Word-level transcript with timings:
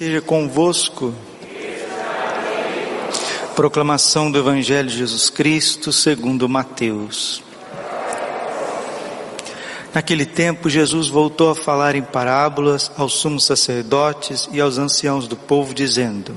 Esteja 0.00 0.22
convosco. 0.22 1.12
Proclamação 3.54 4.32
do 4.32 4.38
Evangelho 4.38 4.88
de 4.88 4.96
Jesus 4.96 5.28
Cristo 5.28 5.92
segundo 5.92 6.48
Mateus. 6.48 7.42
Naquele 9.92 10.24
tempo, 10.24 10.70
Jesus 10.70 11.08
voltou 11.08 11.50
a 11.50 11.54
falar 11.54 11.96
em 11.96 12.00
parábolas 12.00 12.90
aos 12.96 13.12
sumos 13.12 13.44
sacerdotes 13.44 14.48
e 14.50 14.58
aos 14.58 14.78
anciãos 14.78 15.28
do 15.28 15.36
povo, 15.36 15.74
dizendo: 15.74 16.34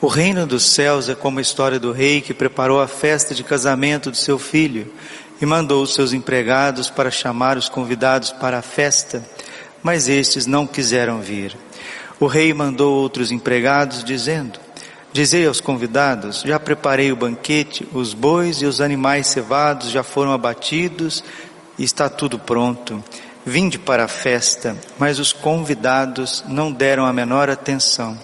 O 0.00 0.06
reino 0.06 0.46
dos 0.46 0.64
céus 0.64 1.08
é 1.08 1.16
como 1.16 1.40
a 1.40 1.42
história 1.42 1.80
do 1.80 1.90
rei 1.90 2.20
que 2.20 2.32
preparou 2.32 2.80
a 2.80 2.86
festa 2.86 3.34
de 3.34 3.42
casamento 3.42 4.12
de 4.12 4.18
seu 4.18 4.38
filho 4.38 4.94
e 5.42 5.44
mandou 5.44 5.82
os 5.82 5.92
seus 5.92 6.12
empregados 6.12 6.88
para 6.88 7.10
chamar 7.10 7.58
os 7.58 7.68
convidados 7.68 8.30
para 8.30 8.58
a 8.58 8.62
festa, 8.62 9.28
mas 9.82 10.06
estes 10.06 10.46
não 10.46 10.68
quiseram 10.68 11.20
vir. 11.20 11.65
O 12.18 12.26
rei 12.26 12.54
mandou 12.54 12.94
outros 12.94 13.30
empregados, 13.30 14.02
dizendo: 14.02 14.58
Dizei 15.12 15.46
aos 15.46 15.60
convidados: 15.60 16.42
Já 16.42 16.58
preparei 16.58 17.12
o 17.12 17.16
banquete, 17.16 17.86
os 17.92 18.14
bois 18.14 18.62
e 18.62 18.66
os 18.66 18.80
animais 18.80 19.26
cevados 19.26 19.90
já 19.90 20.02
foram 20.02 20.32
abatidos 20.32 21.22
e 21.78 21.84
está 21.84 22.08
tudo 22.08 22.38
pronto. 22.38 23.02
Vinde 23.44 23.78
para 23.78 24.04
a 24.04 24.08
festa, 24.08 24.76
mas 24.98 25.18
os 25.18 25.32
convidados 25.32 26.42
não 26.48 26.72
deram 26.72 27.06
a 27.06 27.12
menor 27.12 27.48
atenção. 27.48 28.18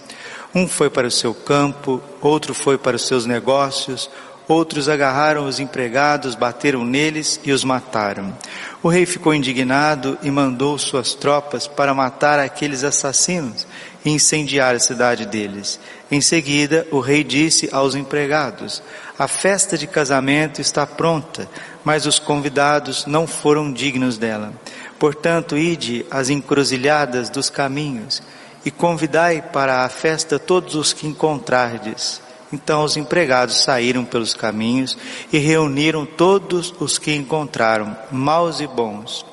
Um 0.53 0.67
foi 0.67 0.89
para 0.89 1.07
o 1.07 1.11
seu 1.11 1.33
campo, 1.33 2.01
outro 2.21 2.53
foi 2.53 2.77
para 2.77 2.95
os 2.95 3.07
seus 3.07 3.25
negócios, 3.25 4.09
outros 4.47 4.89
agarraram 4.89 5.45
os 5.45 5.59
empregados, 5.59 6.35
bateram 6.35 6.83
neles 6.83 7.39
e 7.43 7.51
os 7.51 7.63
mataram. 7.63 8.35
O 8.81 8.89
rei 8.89 9.05
ficou 9.05 9.33
indignado 9.33 10.17
e 10.21 10.29
mandou 10.29 10.77
suas 10.77 11.13
tropas 11.13 11.67
para 11.67 11.93
matar 11.93 12.39
aqueles 12.39 12.83
assassinos 12.83 13.65
e 14.03 14.09
incendiar 14.09 14.75
a 14.75 14.79
cidade 14.79 15.25
deles. 15.25 15.79
Em 16.11 16.21
seguida, 16.21 16.85
o 16.91 16.99
rei 16.99 17.23
disse 17.23 17.69
aos 17.71 17.95
empregados: 17.95 18.83
A 19.17 19.27
festa 19.27 19.77
de 19.77 19.87
casamento 19.87 20.61
está 20.61 20.85
pronta, 20.85 21.47
mas 21.83 22.05
os 22.05 22.19
convidados 22.19 23.05
não 23.05 23.25
foram 23.25 23.71
dignos 23.71 24.17
dela. 24.17 24.53
Portanto, 24.99 25.57
ide 25.57 26.05
às 26.09 26.29
encruzilhadas 26.29 27.29
dos 27.29 27.49
caminhos 27.49 28.21
e 28.65 28.71
convidai 28.71 29.41
para 29.41 29.83
a 29.83 29.89
festa 29.89 30.39
todos 30.39 30.75
os 30.75 30.93
que 30.93 31.07
encontrardes. 31.07 32.22
Então 32.53 32.83
os 32.83 32.95
empregados 32.95 33.63
saíram 33.63 34.05
pelos 34.05 34.35
caminhos 34.35 34.95
e 35.31 35.39
reuniram 35.39 36.05
todos 36.05 36.71
os 36.79 36.99
que 36.99 37.11
encontraram, 37.15 37.97
maus 38.11 38.59
e 38.59 38.67
bons. 38.67 39.25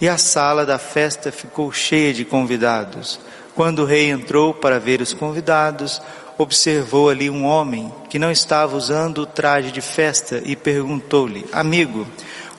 E 0.00 0.08
a 0.08 0.16
sala 0.16 0.64
da 0.64 0.78
festa 0.78 1.30
ficou 1.30 1.70
cheia 1.70 2.14
de 2.14 2.24
convidados. 2.24 3.20
Quando 3.54 3.80
o 3.80 3.84
rei 3.84 4.08
entrou 4.08 4.54
para 4.54 4.80
ver 4.80 5.02
os 5.02 5.12
convidados, 5.12 6.00
observou 6.38 7.10
ali 7.10 7.28
um 7.28 7.44
homem 7.44 7.92
que 8.08 8.18
não 8.18 8.30
estava 8.30 8.74
usando 8.74 9.18
o 9.18 9.26
traje 9.26 9.70
de 9.70 9.82
festa 9.82 10.40
e 10.42 10.56
perguntou-lhe: 10.56 11.44
Amigo, 11.52 12.06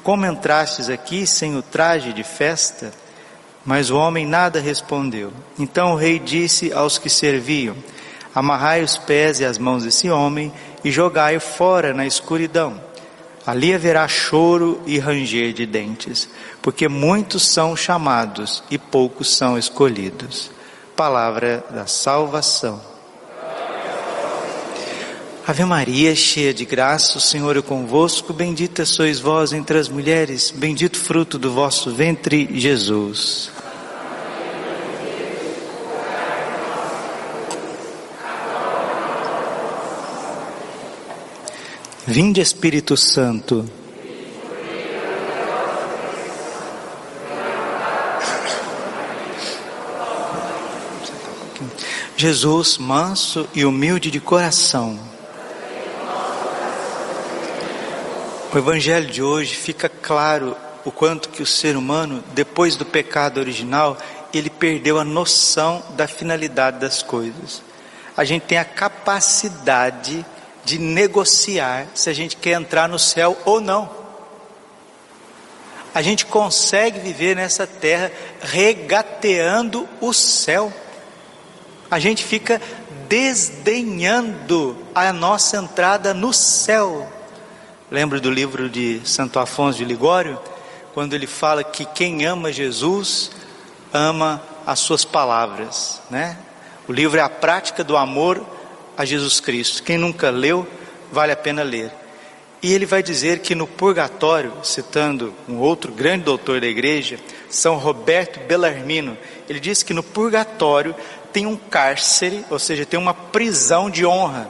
como 0.03 0.27
entrastes 0.27 0.87
aqui 0.87 1.25
sem 1.25 1.57
o 1.57 1.63
traje 1.63 2.13
de 2.13 2.23
festa? 2.23 2.93
Mas 3.65 3.89
o 3.89 3.97
homem 3.97 4.27
nada 4.27 4.59
respondeu. 4.59 5.33
Então 5.57 5.93
o 5.93 5.97
rei 5.97 6.19
disse 6.19 6.71
aos 6.71 6.99
que 6.99 7.09
serviam: 7.09 7.75
amarrai 8.35 8.83
os 8.83 8.97
pés 8.97 9.39
e 9.39 9.45
as 9.45 9.57
mãos 9.57 9.83
desse 9.83 10.09
homem 10.09 10.51
e 10.83 10.91
jogai-o 10.91 11.39
fora 11.39 11.93
na 11.93 12.05
escuridão. 12.05 12.79
Ali 13.47 13.73
haverá 13.73 14.07
choro 14.07 14.81
e 14.85 14.99
ranger 14.99 15.53
de 15.53 15.65
dentes, 15.65 16.27
porque 16.61 16.89
muitos 16.89 17.47
são 17.47 17.75
chamados 17.75 18.61
e 18.69 18.77
poucos 18.77 19.35
são 19.35 19.57
escolhidos. 19.57 20.51
Palavra 20.95 21.63
da 21.69 21.87
salvação. 21.87 22.81
Ave 25.47 25.63
Maria, 25.63 26.15
cheia 26.15 26.51
de 26.51 26.65
graça, 26.65 27.19
o 27.19 27.21
Senhor 27.21 27.55
é 27.55 27.61
convosco, 27.61 28.33
bendita 28.33 28.83
sois 28.83 29.19
vós 29.19 29.53
entre 29.53 29.77
as 29.77 29.87
mulheres, 29.87 30.49
bendito 30.49 30.97
fruto 30.97 31.37
do 31.37 31.51
vosso 31.51 31.91
ventre, 31.91 32.49
Jesus. 32.59 33.51
Vinde 42.07 42.39
Espírito 42.39 42.95
Santo. 42.95 43.67
Jesus, 52.15 52.77
manso 52.77 53.49
e 53.55 53.65
humilde 53.65 54.11
de 54.11 54.19
coração. 54.19 54.99
O 58.53 58.57
Evangelho 58.57 59.07
de 59.07 59.23
hoje 59.23 59.55
fica 59.55 59.89
claro 59.89 60.55
o 60.85 60.91
quanto 60.91 61.29
que 61.29 61.41
o 61.41 61.45
ser 61.45 61.75
humano, 61.75 62.23
depois 62.35 62.75
do 62.75 62.85
pecado 62.85 63.39
original, 63.39 63.97
ele 64.31 64.51
perdeu 64.51 64.99
a 64.99 65.03
noção 65.03 65.81
da 65.97 66.07
finalidade 66.07 66.79
das 66.79 67.01
coisas. 67.01 67.63
A 68.15 68.23
gente 68.23 68.43
tem 68.43 68.59
a 68.59 68.63
capacidade 68.63 70.23
de 70.65 70.79
negociar 70.79 71.87
se 71.93 72.09
a 72.09 72.13
gente 72.13 72.35
quer 72.35 72.59
entrar 72.59 72.89
no 72.89 72.97
céu 72.97 73.37
ou 73.45 73.61
não. 73.61 73.89
A 75.93 76.01
gente 76.01 76.25
consegue 76.25 76.99
viver 76.99 77.35
nessa 77.35 77.65
terra 77.65 78.11
regateando 78.41 79.87
o 80.01 80.11
céu. 80.11 80.73
A 81.89 81.99
gente 81.99 82.23
fica 82.23 82.61
desdenhando 83.07 84.75
a 84.93 85.13
nossa 85.13 85.57
entrada 85.57 86.13
no 86.13 86.33
céu. 86.33 87.07
Lembro 87.89 88.19
do 88.19 88.31
livro 88.31 88.69
de 88.69 88.99
Santo 89.05 89.39
Afonso 89.39 89.77
de 89.77 89.85
Ligório, 89.85 90.37
quando 90.93 91.13
ele 91.13 91.27
fala 91.27 91.63
que 91.63 91.85
quem 91.85 92.25
ama 92.25 92.51
Jesus 92.51 93.31
ama 93.93 94.41
as 94.65 94.79
suas 94.79 95.05
palavras, 95.05 96.01
né? 96.09 96.37
O 96.87 96.91
livro 96.91 97.19
é 97.19 97.21
a 97.21 97.29
prática 97.29 97.83
do 97.83 97.95
amor 97.95 98.45
a 98.97 99.05
Jesus 99.05 99.39
Cristo. 99.39 99.83
Quem 99.83 99.97
nunca 99.97 100.29
leu, 100.29 100.67
vale 101.11 101.31
a 101.31 101.37
pena 101.37 101.63
ler. 101.63 101.91
E 102.61 102.73
ele 102.73 102.85
vai 102.85 103.03
dizer 103.03 103.39
que 103.39 103.53
no 103.53 103.67
purgatório, 103.67 104.51
citando 104.63 105.33
um 105.47 105.57
outro 105.57 105.91
grande 105.91 106.23
doutor 106.23 106.59
da 106.59 106.67
igreja, 106.67 107.19
São 107.49 107.77
Roberto 107.77 108.39
Bellarmino, 108.47 109.17
ele 109.47 109.59
diz 109.59 109.83
que 109.83 109.93
no 109.93 110.01
purgatório 110.01 110.95
tem 111.31 111.45
um 111.45 111.55
cárcere, 111.55 112.43
ou 112.49 112.57
seja, 112.57 112.85
tem 112.85 112.99
uma 112.99 113.13
prisão 113.13 113.89
de 113.89 114.05
honra 114.05 114.49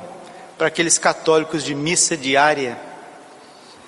para 0.57 0.67
aqueles 0.67 0.97
católicos 0.97 1.63
de 1.63 1.75
missa 1.75 2.15
diária, 2.15 2.77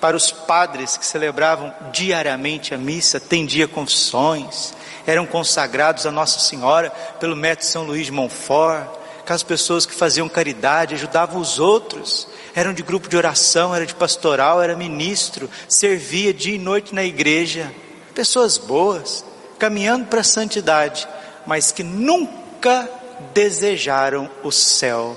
para 0.00 0.16
os 0.16 0.30
padres 0.30 0.96
que 0.96 1.06
celebravam 1.06 1.72
diariamente 1.92 2.74
a 2.74 2.78
missa, 2.78 3.16
atendia 3.16 3.66
confissões, 3.66 4.74
eram 5.06 5.24
consagrados 5.24 6.04
a 6.04 6.10
Nossa 6.10 6.38
Senhora 6.38 6.90
pelo 7.18 7.34
método 7.34 7.66
São 7.66 7.84
Luís 7.84 8.06
de 8.06 8.12
Montfort, 8.12 8.88
aquelas 9.28 9.42
pessoas 9.42 9.84
que 9.84 9.92
faziam 9.92 10.26
caridade, 10.26 10.94
ajudavam 10.94 11.38
os 11.38 11.58
outros, 11.58 12.26
eram 12.54 12.72
de 12.72 12.82
grupo 12.82 13.10
de 13.10 13.16
oração, 13.16 13.74
era 13.74 13.84
de 13.84 13.94
pastoral, 13.94 14.62
era 14.62 14.74
ministro, 14.74 15.50
servia 15.68 16.32
dia 16.32 16.54
e 16.54 16.58
noite 16.58 16.94
na 16.94 17.04
igreja, 17.04 17.70
pessoas 18.14 18.56
boas, 18.56 19.22
caminhando 19.58 20.06
para 20.06 20.22
a 20.22 20.24
santidade, 20.24 21.06
mas 21.46 21.70
que 21.70 21.82
nunca 21.82 22.88
desejaram 23.34 24.30
o 24.42 24.50
céu. 24.50 25.14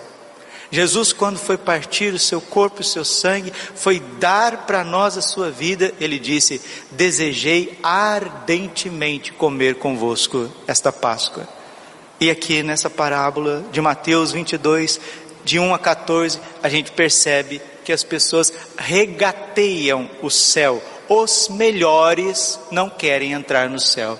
Jesus, 0.70 1.14
quando 1.14 1.40
foi 1.40 1.58
partir 1.58 2.14
o 2.14 2.20
seu 2.20 2.42
corpo 2.42 2.82
e 2.82 2.82
o 2.82 2.86
seu 2.86 3.06
sangue, 3.06 3.54
foi 3.76 4.02
dar 4.20 4.66
para 4.66 4.84
nós 4.84 5.18
a 5.18 5.22
sua 5.22 5.50
vida, 5.50 5.94
ele 6.02 6.20
disse: 6.20 6.62
Desejei 6.92 7.80
ardentemente 7.82 9.32
comer 9.32 9.76
convosco 9.76 10.52
esta 10.68 10.92
Páscoa. 10.92 11.61
E 12.22 12.30
aqui 12.30 12.62
nessa 12.62 12.88
parábola 12.88 13.66
de 13.72 13.82
Mateus 13.82 14.32
22, 14.32 15.02
de 15.44 15.58
1 15.58 15.73
a 15.73 15.79
14, 15.79 16.40
a 16.62 16.70
gente 16.70 16.91
percebe 16.91 17.59
que 17.84 17.91
as 17.91 18.03
pessoas 18.03 18.53
regateiam 18.78 20.08
o 20.22 20.29
céu. 20.29 20.84
Os 21.09 21.50
melhores 21.50 22.59
não 22.70 22.91
querem 22.91 23.32
entrar 23.32 23.68
no 23.68 23.79
céu. 23.79 24.20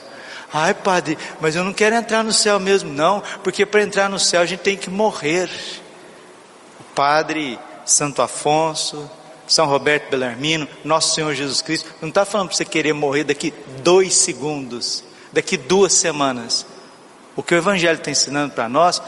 Ai, 0.51 0.74
padre, 0.74 1.15
mas 1.39 1.56
eu 1.56 1.63
não 1.63 1.74
quero 1.74 1.95
entrar 1.95 2.24
no 2.24 2.33
céu 2.33 2.59
mesmo, 2.59 2.92
não, 2.92 3.21
porque 3.44 3.68
para 3.68 3.83
entrar 3.83 4.09
no 4.09 4.18
céu 4.18 4.42
a 4.42 4.48
gente 4.48 4.62
tem 4.62 4.75
que 4.75 4.89
morrer. 4.89 5.48
O 6.80 6.83
padre 6.95 7.59
Santo 7.86 8.24
Afonso, 8.24 9.07
São 9.45 9.68
Roberto 9.68 10.09
Belarmino, 10.09 10.68
Nosso 10.83 11.13
Senhor 11.13 11.36
Jesus 11.36 11.62
Cristo, 11.62 11.88
não 12.01 12.09
está 12.09 12.25
falando 12.25 12.48
para 12.48 12.57
você 12.57 12.65
querer 12.65 12.94
morrer 12.94 13.25
daqui 13.25 13.53
dois 13.83 14.15
segundos, 14.15 15.03
daqui 15.31 15.56
duas 15.56 15.94
semanas. 15.94 16.65
O 17.36 17.44
que 17.44 17.56
o 17.56 17.57
Evangelho 17.57 17.98
está 17.98 18.12
ensinando 18.12 18.54
para 18.54 18.68
nós 18.68 19.01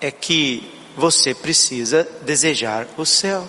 é 0.00 0.10
que 0.10 0.72
você 0.96 1.34
precisa 1.34 2.06
desejar 2.22 2.86
o 2.96 3.04
céu. 3.04 3.48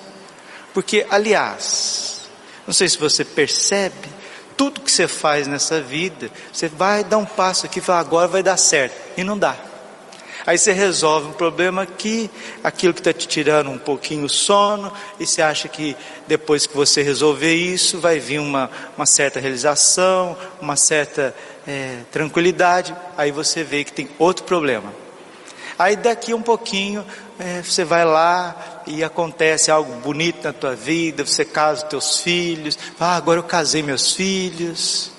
Porque, 0.74 1.06
aliás, 1.10 2.30
não 2.66 2.74
sei 2.74 2.90
se 2.90 2.98
você 2.98 3.24
percebe, 3.24 4.10
tudo 4.58 4.82
que 4.82 4.92
você 4.92 5.08
faz 5.08 5.48
nessa 5.48 5.82
vida, 5.82 6.30
você 6.52 6.68
vai 6.68 7.04
dar 7.04 7.18
um 7.18 7.26
passo 7.26 7.66
aqui 7.66 7.80
e 7.80 7.82
fala, 7.82 8.00
agora 8.00 8.28
vai 8.28 8.44
dar 8.44 8.58
certo, 8.58 8.96
e 9.18 9.24
não 9.24 9.38
dá. 9.38 9.56
Aí 10.46 10.60
você 10.60 10.72
resolve 10.72 11.30
um 11.30 11.34
problema 11.34 11.82
aqui, 11.82 12.30
aquilo 12.64 12.94
que 12.94 13.00
está 13.00 13.12
te 13.12 13.28
tirando 13.28 13.72
um 13.72 13.80
pouquinho 13.80 14.26
o 14.26 14.30
sono, 14.30 14.94
e 15.20 15.26
você 15.26 15.42
acha 15.42 15.68
que 15.68 15.98
depois 16.28 16.68
que 16.68 16.76
você 16.76 17.02
resolver 17.02 17.56
isso, 17.56 18.00
vai 18.00 18.20
vir 18.20 18.40
uma, 18.40 18.70
uma 18.96 19.08
certa 19.08 19.40
realização, 19.40 20.38
uma 20.62 20.76
certa 20.76 21.36
é, 21.68 22.02
tranquilidade. 22.12 22.96
Aí 23.18 23.32
você 23.32 23.64
vê 23.64 23.84
que 23.84 23.92
tem 23.92 24.08
outro 24.20 24.44
problema. 24.44 24.94
Aí 25.80 25.96
daqui 25.96 26.32
um 26.32 26.42
pouquinho, 26.42 27.04
é, 27.40 27.64
você 27.64 27.84
vai 27.84 28.06
lá 28.06 28.84
e 28.86 29.04
acontece 29.04 29.72
algo 29.72 29.94
bonito 29.96 30.44
na 30.44 30.54
tua 30.54 30.76
vida, 30.76 31.26
você 31.26 31.44
casa 31.44 31.84
os 31.84 31.90
teus 31.90 32.20
filhos, 32.20 32.78
ah, 33.00 33.16
agora 33.16 33.40
eu 33.40 33.44
casei 33.44 33.82
meus 33.82 34.14
filhos 34.14 35.15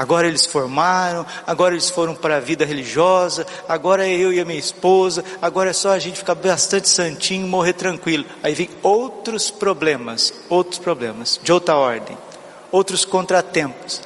agora 0.00 0.26
eles 0.26 0.46
formaram, 0.46 1.26
agora 1.46 1.74
eles 1.74 1.90
foram 1.90 2.14
para 2.14 2.38
a 2.38 2.40
vida 2.40 2.64
religiosa, 2.64 3.46
agora 3.68 4.08
é 4.08 4.10
eu 4.10 4.32
e 4.32 4.40
a 4.40 4.46
minha 4.46 4.58
esposa, 4.58 5.22
agora 5.42 5.68
é 5.68 5.72
só 5.74 5.90
a 5.90 5.98
gente 5.98 6.16
ficar 6.16 6.34
bastante 6.34 6.88
santinho, 6.88 7.46
morrer 7.46 7.74
tranquilo. 7.74 8.24
Aí 8.42 8.54
vem 8.54 8.70
outros 8.82 9.50
problemas, 9.50 10.32
outros 10.48 10.78
problemas, 10.78 11.38
de 11.42 11.52
outra 11.52 11.76
ordem, 11.76 12.16
outros 12.72 13.04
contratempos. 13.04 14.00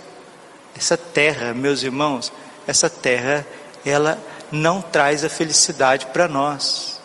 Essa 0.76 0.96
terra, 0.96 1.54
meus 1.54 1.84
irmãos, 1.84 2.32
essa 2.66 2.90
terra, 2.90 3.46
ela 3.86 4.18
não 4.50 4.82
traz 4.82 5.24
a 5.24 5.28
felicidade 5.28 6.06
para 6.06 6.26
nós. 6.26 7.00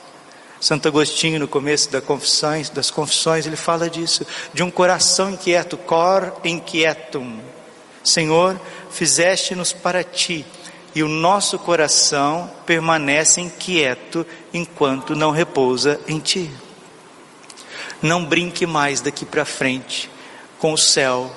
Santo 0.60 0.88
Agostinho, 0.88 1.40
no 1.40 1.48
começo 1.48 1.92
das 1.92 2.04
confissões, 2.04 2.72
das 2.72 2.90
confissões, 2.90 3.46
ele 3.46 3.56
fala 3.56 3.88
disso, 3.88 4.26
de 4.52 4.64
um 4.64 4.72
coração 4.72 5.30
inquieto, 5.30 5.78
cor 5.78 6.36
inquietum. 6.44 7.59
Senhor, 8.04 8.60
fizeste-nos 8.92 9.74
para 9.74 10.04
ti, 10.04 10.46
e 10.96 11.04
o 11.04 11.08
nosso 11.08 11.60
coração 11.60 12.50
permanece 12.66 13.40
inquieto 13.40 14.26
enquanto 14.54 15.16
não 15.16 15.32
repousa 15.32 16.00
em 16.08 16.20
ti. 16.20 16.50
Não 18.02 18.26
brinque 18.26 18.66
mais 18.66 19.02
daqui 19.02 19.26
para 19.26 19.46
frente 19.46 20.10
com 20.58 20.74
o 20.74 20.78
céu. 20.78 21.32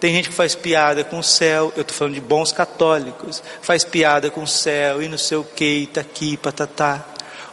Tem 0.00 0.12
gente 0.14 0.30
que 0.30 0.34
faz 0.34 0.54
piada 0.54 1.04
com 1.04 1.18
o 1.18 1.22
céu, 1.22 1.72
eu 1.76 1.82
estou 1.82 1.96
falando 1.96 2.14
de 2.14 2.20
bons 2.20 2.50
católicos, 2.50 3.42
faz 3.60 3.84
piada 3.84 4.30
com 4.30 4.42
o 4.42 4.48
céu 4.48 5.02
e 5.02 5.08
não 5.08 5.18
sei 5.18 5.36
o 5.36 5.44
que, 5.44 5.88
tá 5.92 6.00
aqui, 6.00 6.36
patatá. 6.36 7.04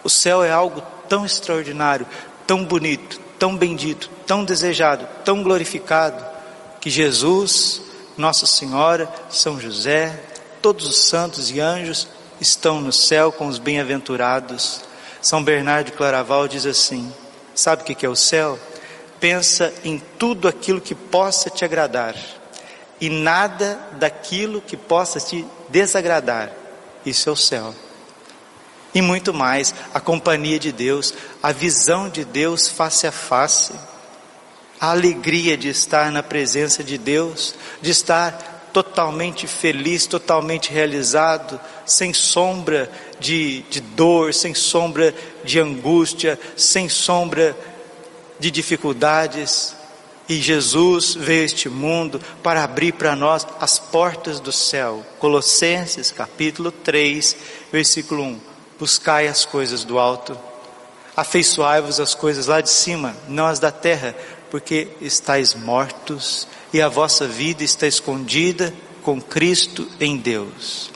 O 0.03 0.09
céu 0.09 0.43
é 0.43 0.51
algo 0.51 0.81
tão 1.07 1.25
extraordinário, 1.25 2.07
tão 2.47 2.63
bonito, 2.63 3.19
tão 3.37 3.55
bendito, 3.55 4.09
tão 4.25 4.43
desejado, 4.43 5.07
tão 5.23 5.43
glorificado, 5.43 6.25
que 6.79 6.89
Jesus 6.89 7.88
nossa 8.19 8.45
Senhora, 8.45 9.09
São 9.29 9.57
José, 9.59 10.21
todos 10.61 10.85
os 10.85 11.05
santos 11.05 11.49
e 11.51 11.61
anjos 11.61 12.05
estão 12.41 12.81
no 12.81 12.91
céu 12.91 13.31
com 13.31 13.47
os 13.47 13.57
bem-aventurados. 13.57 14.81
São 15.21 15.41
Bernardo 15.41 15.85
de 15.85 15.93
Claraval 15.93 16.45
diz 16.45 16.65
assim: 16.65 17.13
Sabe 17.55 17.81
o 17.81 17.85
que 17.85 18.05
é 18.05 18.09
o 18.09 18.17
céu? 18.17 18.59
Pensa 19.21 19.73
em 19.85 19.99
tudo 20.17 20.49
aquilo 20.49 20.81
que 20.81 20.93
possa 20.93 21.49
te 21.49 21.63
agradar 21.63 22.13
e 22.99 23.09
nada 23.09 23.79
daquilo 23.93 24.61
que 24.61 24.75
possa 24.75 25.17
te 25.21 25.45
desagradar. 25.69 26.51
Isso 27.05 27.29
é 27.29 27.31
o 27.31 27.37
céu. 27.37 27.73
E 28.93 29.01
muito 29.01 29.33
mais, 29.33 29.73
a 29.93 29.99
companhia 30.01 30.59
de 30.59 30.73
Deus, 30.73 31.13
a 31.41 31.53
visão 31.53 32.09
de 32.09 32.25
Deus 32.25 32.67
face 32.67 33.07
a 33.07 33.13
face 33.13 33.73
a 34.79 34.91
alegria 34.91 35.57
de 35.57 35.69
estar 35.69 36.11
na 36.11 36.23
presença 36.23 36.83
de 36.83 36.97
Deus, 36.97 37.55
de 37.81 37.91
estar 37.91 38.59
totalmente 38.71 39.47
feliz, 39.47 40.05
totalmente 40.05 40.71
realizado, 40.71 41.59
sem 41.85 42.13
sombra 42.13 42.89
de, 43.19 43.63
de 43.63 43.81
dor, 43.81 44.33
sem 44.33 44.53
sombra 44.53 45.13
de 45.43 45.59
angústia, 45.59 46.39
sem 46.55 46.87
sombra 46.87 47.55
de 48.39 48.49
dificuldades. 48.49 49.75
E 50.27 50.35
Jesus 50.35 51.15
veio 51.15 51.41
a 51.41 51.45
este 51.45 51.67
mundo 51.67 52.21
para 52.43 52.63
abrir 52.63 52.93
para 52.93 53.15
nós 53.15 53.45
as 53.59 53.79
portas 53.79 54.39
do 54.39 54.51
céu. 54.51 55.03
Colossenses 55.17 56.11
capítulo 56.11 56.71
3, 56.71 57.35
versículo 57.71 58.23
1. 58.23 58.39
Buscai 58.79 59.27
as 59.27 59.43
coisas 59.43 59.83
do 59.83 59.99
alto, 59.99 60.37
afeiçoai-vos 61.17 61.99
as 61.99 62.15
coisas 62.15 62.47
lá 62.47 62.61
de 62.61 62.69
cima, 62.69 63.13
não 63.27 63.47
as 63.47 63.59
da 63.59 63.71
terra, 63.71 64.15
porque 64.49 64.87
estáis 65.01 65.53
mortos 65.53 66.47
e 66.73 66.81
a 66.81 66.89
vossa 66.89 67.27
vida 67.27 67.63
está 67.63 67.87
escondida 67.87 68.73
com 69.01 69.21
Cristo 69.21 69.87
em 69.99 70.17
Deus. 70.17 70.91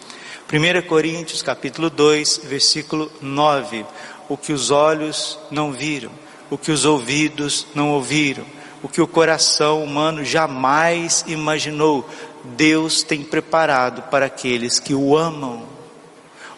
1 0.51 0.87
Coríntios 0.87 1.41
capítulo 1.41 1.89
2, 1.89 2.41
versículo 2.43 3.11
9. 3.21 3.85
O 4.29 4.37
que 4.37 4.53
os 4.53 4.71
olhos 4.71 5.39
não 5.49 5.71
viram, 5.71 6.11
o 6.49 6.57
que 6.57 6.71
os 6.71 6.85
ouvidos 6.85 7.67
não 7.73 7.91
ouviram, 7.91 8.45
o 8.81 8.89
que 8.89 9.01
o 9.01 9.07
coração 9.07 9.83
humano 9.83 10.23
jamais 10.23 11.23
imaginou, 11.27 12.07
Deus 12.43 13.03
tem 13.03 13.23
preparado 13.23 14.03
para 14.09 14.25
aqueles 14.25 14.79
que 14.79 14.93
o 14.93 15.17
amam. 15.17 15.63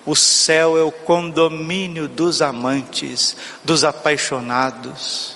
O 0.06 0.16
céu 0.16 0.78
é 0.78 0.84
o 0.84 0.92
condomínio 0.92 2.08
dos 2.08 2.42
amantes, 2.42 3.36
dos 3.64 3.84
apaixonados 3.84 5.35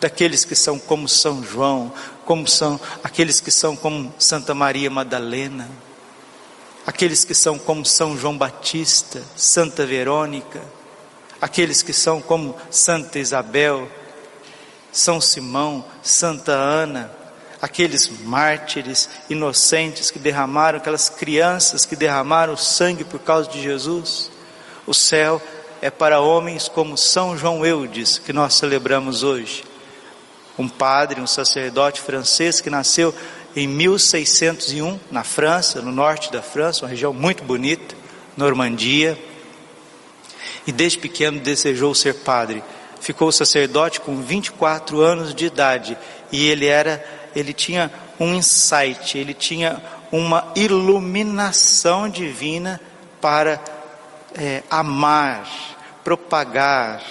daqueles 0.00 0.44
que 0.44 0.54
são 0.54 0.78
como 0.78 1.08
São 1.08 1.42
João, 1.42 1.92
como 2.24 2.46
são 2.46 2.78
aqueles 3.02 3.40
que 3.40 3.50
são 3.50 3.76
como 3.76 4.12
Santa 4.18 4.54
Maria 4.54 4.90
Madalena, 4.90 5.68
aqueles 6.86 7.24
que 7.24 7.34
são 7.34 7.58
como 7.58 7.84
São 7.84 8.16
João 8.16 8.36
Batista, 8.36 9.22
Santa 9.36 9.86
Verônica, 9.86 10.60
aqueles 11.40 11.82
que 11.82 11.92
são 11.92 12.20
como 12.20 12.56
Santa 12.70 13.18
Isabel, 13.18 13.88
São 14.92 15.20
Simão, 15.20 15.84
Santa 16.02 16.52
Ana, 16.52 17.10
aqueles 17.60 18.08
mártires 18.22 19.08
inocentes 19.30 20.10
que 20.10 20.18
derramaram, 20.18 20.78
aquelas 20.78 21.08
crianças 21.08 21.86
que 21.86 21.96
derramaram 21.96 22.56
sangue 22.56 23.04
por 23.04 23.20
causa 23.20 23.50
de 23.50 23.62
Jesus. 23.62 24.30
O 24.86 24.92
céu 24.92 25.40
é 25.80 25.90
para 25.90 26.20
homens 26.20 26.68
como 26.68 26.98
São 26.98 27.36
João 27.36 27.64
Eudes, 27.64 28.18
que 28.18 28.32
nós 28.32 28.54
celebramos 28.54 29.22
hoje 29.22 29.64
um 30.58 30.68
padre, 30.68 31.20
um 31.20 31.26
sacerdote 31.26 32.00
francês 32.00 32.60
que 32.60 32.70
nasceu 32.70 33.14
em 33.54 33.66
1601 33.66 34.98
na 35.10 35.24
França, 35.24 35.80
no 35.80 35.92
norte 35.92 36.30
da 36.30 36.42
França, 36.42 36.84
uma 36.84 36.90
região 36.90 37.12
muito 37.12 37.42
bonita, 37.42 37.94
Normandia. 38.36 39.18
E 40.66 40.72
desde 40.72 40.98
pequeno 40.98 41.40
desejou 41.40 41.94
ser 41.94 42.14
padre. 42.16 42.62
Ficou 43.00 43.30
sacerdote 43.30 44.00
com 44.00 44.20
24 44.20 45.00
anos 45.00 45.34
de 45.34 45.46
idade 45.46 45.96
e 46.32 46.48
ele 46.48 46.66
era, 46.66 47.04
ele 47.34 47.52
tinha 47.52 47.90
um 48.18 48.34
insight, 48.34 49.16
ele 49.16 49.34
tinha 49.34 49.80
uma 50.10 50.52
iluminação 50.56 52.08
divina 52.08 52.80
para 53.20 53.60
é, 54.34 54.62
amar, 54.70 55.48
propagar, 56.02 57.02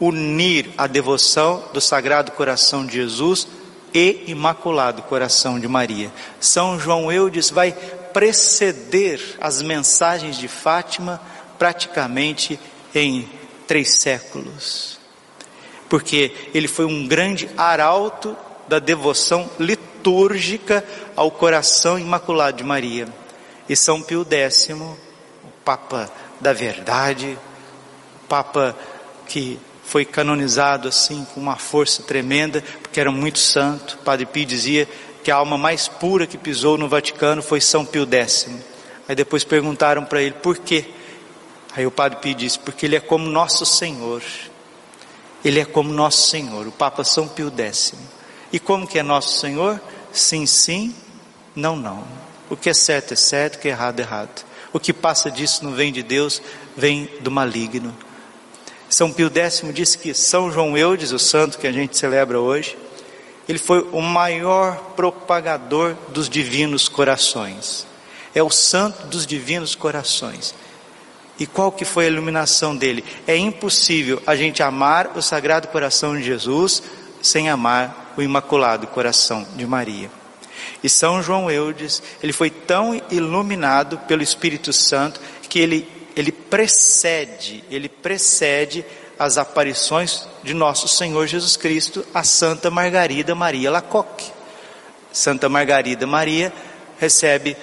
unir 0.00 0.70
a 0.76 0.86
devoção 0.86 1.64
do 1.72 1.80
Sagrado 1.80 2.32
Coração 2.32 2.84
de 2.84 2.94
Jesus 2.94 3.46
e 3.92 4.24
Imaculado 4.26 5.02
Coração 5.02 5.58
de 5.58 5.68
Maria. 5.68 6.10
São 6.40 6.78
João 6.78 7.12
Eudes 7.12 7.50
vai 7.50 7.72
preceder 8.12 9.20
as 9.40 9.62
mensagens 9.62 10.36
de 10.36 10.48
Fátima 10.48 11.20
praticamente 11.58 12.58
em 12.94 13.28
três 13.66 13.94
séculos, 13.94 14.98
porque 15.88 16.34
ele 16.52 16.68
foi 16.68 16.84
um 16.84 17.06
grande 17.06 17.48
arauto 17.56 18.36
da 18.68 18.78
devoção 18.78 19.48
litúrgica 19.58 20.84
ao 21.16 21.30
coração 21.30 21.98
imaculado 21.98 22.58
de 22.58 22.64
Maria. 22.64 23.08
E 23.68 23.74
São 23.74 24.02
Pio 24.02 24.26
X, 24.28 24.68
o 24.70 24.96
Papa 25.64 26.10
da 26.40 26.52
Verdade, 26.52 27.38
o 28.22 28.26
Papa 28.28 28.76
que 29.26 29.58
foi 29.84 30.04
canonizado 30.04 30.88
assim 30.88 31.26
com 31.32 31.40
uma 31.40 31.56
força 31.56 32.02
tremenda, 32.02 32.62
porque 32.82 32.98
era 32.98 33.12
muito 33.12 33.38
santo. 33.38 33.98
Padre 33.98 34.26
Pio 34.26 34.44
dizia 34.44 34.88
que 35.22 35.30
a 35.30 35.36
alma 35.36 35.56
mais 35.56 35.88
pura 35.88 36.26
que 36.26 36.36
pisou 36.36 36.76
no 36.76 36.88
Vaticano 36.88 37.42
foi 37.42 37.60
São 37.60 37.84
Pio 37.84 38.06
X. 38.10 38.48
Aí 39.08 39.14
depois 39.14 39.44
perguntaram 39.44 40.04
para 40.04 40.22
ele 40.22 40.34
por 40.34 40.58
quê. 40.58 40.86
Aí 41.76 41.86
o 41.86 41.90
Padre 41.90 42.18
Pio 42.20 42.34
disse: 42.34 42.58
porque 42.58 42.86
ele 42.86 42.96
é 42.96 43.00
como 43.00 43.28
nosso 43.28 43.64
Senhor. 43.66 44.22
Ele 45.44 45.60
é 45.60 45.64
como 45.64 45.92
nosso 45.92 46.30
Senhor, 46.30 46.66
o 46.66 46.72
Papa 46.72 47.04
São 47.04 47.28
Pio 47.28 47.52
X. 47.56 47.94
E 48.52 48.58
como 48.58 48.86
que 48.86 48.98
é 48.98 49.02
nosso 49.02 49.38
Senhor? 49.38 49.80
Sim, 50.12 50.46
sim, 50.46 50.94
não, 51.54 51.76
não. 51.76 52.04
O 52.48 52.56
que 52.56 52.70
é 52.70 52.74
certo 52.74 53.12
é 53.12 53.16
certo, 53.16 53.56
o 53.56 53.58
que 53.58 53.68
é 53.68 53.72
errado 53.72 54.00
é 54.00 54.02
errado. 54.02 54.44
O 54.72 54.80
que 54.80 54.92
passa 54.92 55.30
disso 55.30 55.64
não 55.64 55.72
vem 55.72 55.92
de 55.92 56.02
Deus, 56.02 56.40
vem 56.76 57.08
do 57.20 57.30
maligno. 57.30 57.94
São 58.88 59.12
Pio 59.12 59.30
X 59.34 59.62
disse 59.72 59.98
que 59.98 60.14
São 60.14 60.50
João 60.50 60.76
Eudes, 60.76 61.12
o 61.12 61.18
santo 61.18 61.58
que 61.58 61.66
a 61.66 61.72
gente 61.72 61.96
celebra 61.96 62.40
hoje, 62.40 62.76
ele 63.48 63.58
foi 63.58 63.86
o 63.92 64.00
maior 64.00 64.76
propagador 64.96 65.94
dos 66.08 66.28
divinos 66.28 66.88
corações. 66.88 67.86
É 68.34 68.42
o 68.42 68.50
santo 68.50 69.06
dos 69.06 69.26
divinos 69.26 69.74
corações. 69.74 70.54
E 71.38 71.46
qual 71.46 71.72
que 71.72 71.84
foi 71.84 72.06
a 72.06 72.08
iluminação 72.08 72.76
dele? 72.76 73.04
É 73.26 73.36
impossível 73.36 74.22
a 74.26 74.36
gente 74.36 74.62
amar 74.62 75.12
o 75.16 75.22
Sagrado 75.22 75.68
Coração 75.68 76.16
de 76.16 76.22
Jesus 76.22 76.82
sem 77.20 77.48
amar 77.48 78.14
o 78.16 78.22
Imaculado 78.22 78.86
Coração 78.86 79.46
de 79.56 79.66
Maria. 79.66 80.10
E 80.82 80.88
São 80.88 81.22
João 81.22 81.50
Eudes, 81.50 82.02
ele 82.22 82.32
foi 82.32 82.50
tão 82.50 83.00
iluminado 83.10 83.98
pelo 84.06 84.22
Espírito 84.22 84.72
Santo 84.72 85.20
que 85.48 85.58
ele, 85.58 85.88
ele 86.16 86.32
precede, 86.32 87.62
ele 87.70 87.88
precede 87.88 88.84
as 89.18 89.38
aparições 89.38 90.28
de 90.42 90.52
nosso 90.54 90.88
Senhor 90.88 91.26
Jesus 91.26 91.56
Cristo 91.56 92.04
a 92.12 92.22
Santa 92.24 92.70
Margarida 92.70 93.34
Maria 93.34 93.70
Lacoque. 93.70 94.30
Santa 95.12 95.48
Margarida 95.48 96.06
Maria 96.06 96.52
recebe 96.98 97.56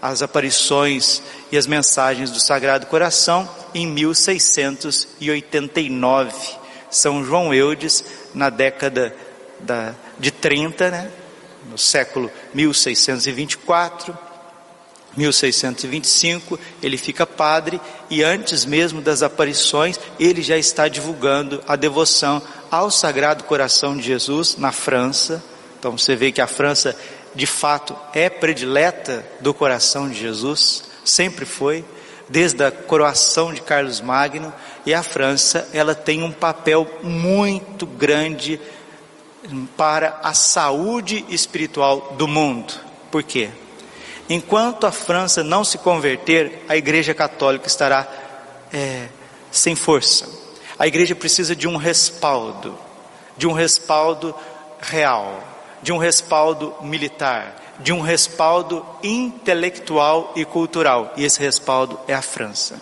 as 0.00 0.22
aparições 0.22 1.20
e 1.50 1.56
as 1.56 1.66
mensagens 1.66 2.30
do 2.30 2.38
Sagrado 2.40 2.86
Coração 2.86 3.48
em 3.74 3.84
1689. 3.86 6.58
São 6.90 7.24
João 7.24 7.52
Eudes, 7.52 8.04
na 8.34 8.50
década 8.50 9.14
da, 9.60 9.94
de 10.18 10.30
30, 10.30 10.90
né? 10.90 11.10
no 11.68 11.76
século 11.76 12.30
1624, 12.54 14.16
1625, 15.18 16.58
ele 16.80 16.96
fica 16.96 17.26
padre 17.26 17.80
e 18.08 18.22
antes 18.22 18.64
mesmo 18.64 19.02
das 19.02 19.22
aparições, 19.22 19.98
ele 20.18 20.40
já 20.40 20.56
está 20.56 20.86
divulgando 20.86 21.62
a 21.66 21.74
devoção 21.74 22.40
ao 22.70 22.90
Sagrado 22.90 23.44
Coração 23.44 23.96
de 23.96 24.02
Jesus 24.02 24.56
na 24.56 24.70
França. 24.70 25.42
Então 25.78 25.98
você 25.98 26.14
vê 26.14 26.30
que 26.30 26.40
a 26.40 26.46
França 26.46 26.96
de 27.34 27.46
fato 27.46 27.96
é 28.14 28.30
predileta 28.30 29.26
do 29.40 29.52
coração 29.52 30.08
de 30.08 30.18
Jesus, 30.18 30.84
sempre 31.04 31.44
foi, 31.44 31.84
desde 32.28 32.62
a 32.62 32.70
coroação 32.70 33.52
de 33.52 33.60
Carlos 33.60 34.00
Magno, 34.00 34.52
e 34.86 34.94
a 34.94 35.02
França, 35.02 35.68
ela 35.72 35.94
tem 35.94 36.22
um 36.22 36.32
papel 36.32 36.86
muito 37.02 37.86
grande 37.86 38.60
para 39.76 40.20
a 40.22 40.34
saúde 40.34 41.24
espiritual 41.28 42.14
do 42.18 42.28
mundo. 42.28 42.72
Por 43.10 43.22
quê? 43.22 43.50
Enquanto 44.28 44.86
a 44.86 44.92
França 44.92 45.42
não 45.42 45.64
se 45.64 45.78
converter, 45.78 46.64
a 46.68 46.76
Igreja 46.76 47.14
Católica 47.14 47.66
estará 47.66 48.06
é, 48.72 49.08
sem 49.50 49.74
força. 49.74 50.28
A 50.78 50.86
Igreja 50.86 51.14
precisa 51.14 51.56
de 51.56 51.66
um 51.66 51.76
respaldo, 51.76 52.78
de 53.36 53.46
um 53.46 53.52
respaldo 53.52 54.34
real, 54.80 55.42
de 55.82 55.92
um 55.92 55.98
respaldo 55.98 56.74
militar, 56.82 57.56
de 57.80 57.92
um 57.92 58.00
respaldo 58.00 58.84
intelectual 59.02 60.32
e 60.36 60.44
cultural. 60.44 61.12
E 61.16 61.24
esse 61.24 61.40
respaldo 61.40 61.98
é 62.06 62.14
a 62.14 62.22
França. 62.22 62.80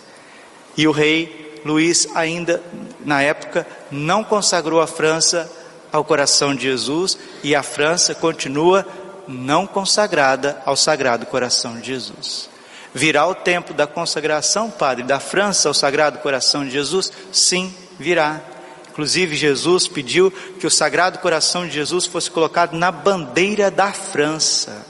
E 0.77 0.89
o 0.89 0.93
rei 0.93 1.61
Luís 1.65 2.09
ainda 2.15 2.63
na 3.05 3.23
época 3.23 3.67
não 3.91 4.23
consagrou 4.23 4.81
a 4.81 4.87
França 4.87 5.51
ao 5.93 6.05
coração 6.05 6.55
de 6.55 6.63
Jesus 6.63 7.19
e 7.43 7.55
a 7.55 7.63
França 7.63 8.15
continua 8.15 8.87
não 9.29 9.67
consagrada 9.67 10.61
ao 10.65 10.77
Sagrado 10.77 11.27
Coração 11.27 11.79
de 11.81 11.87
Jesus. 11.89 12.49
Virá 12.95 13.27
o 13.27 13.35
tempo 13.35 13.75
da 13.75 13.87
consagração, 13.87 14.71
Padre, 14.71 15.05
da 15.05 15.21
França 15.21 15.69
ao 15.69 15.75
Sagrado 15.75 16.19
Coração 16.19 16.65
de 16.65 16.71
Jesus? 16.71 17.13
Sim, 17.31 17.75
virá. 17.99 18.41
Inclusive, 18.91 19.37
Jesus 19.37 19.87
pediu 19.87 20.31
que 20.31 20.67
o 20.67 20.71
Sagrado 20.71 21.19
Coração 21.19 21.67
de 21.67 21.75
Jesus 21.75 22.07
fosse 22.07 22.31
colocado 22.31 22.75
na 22.75 22.91
bandeira 22.91 23.71
da 23.71 23.93
França. 23.93 24.87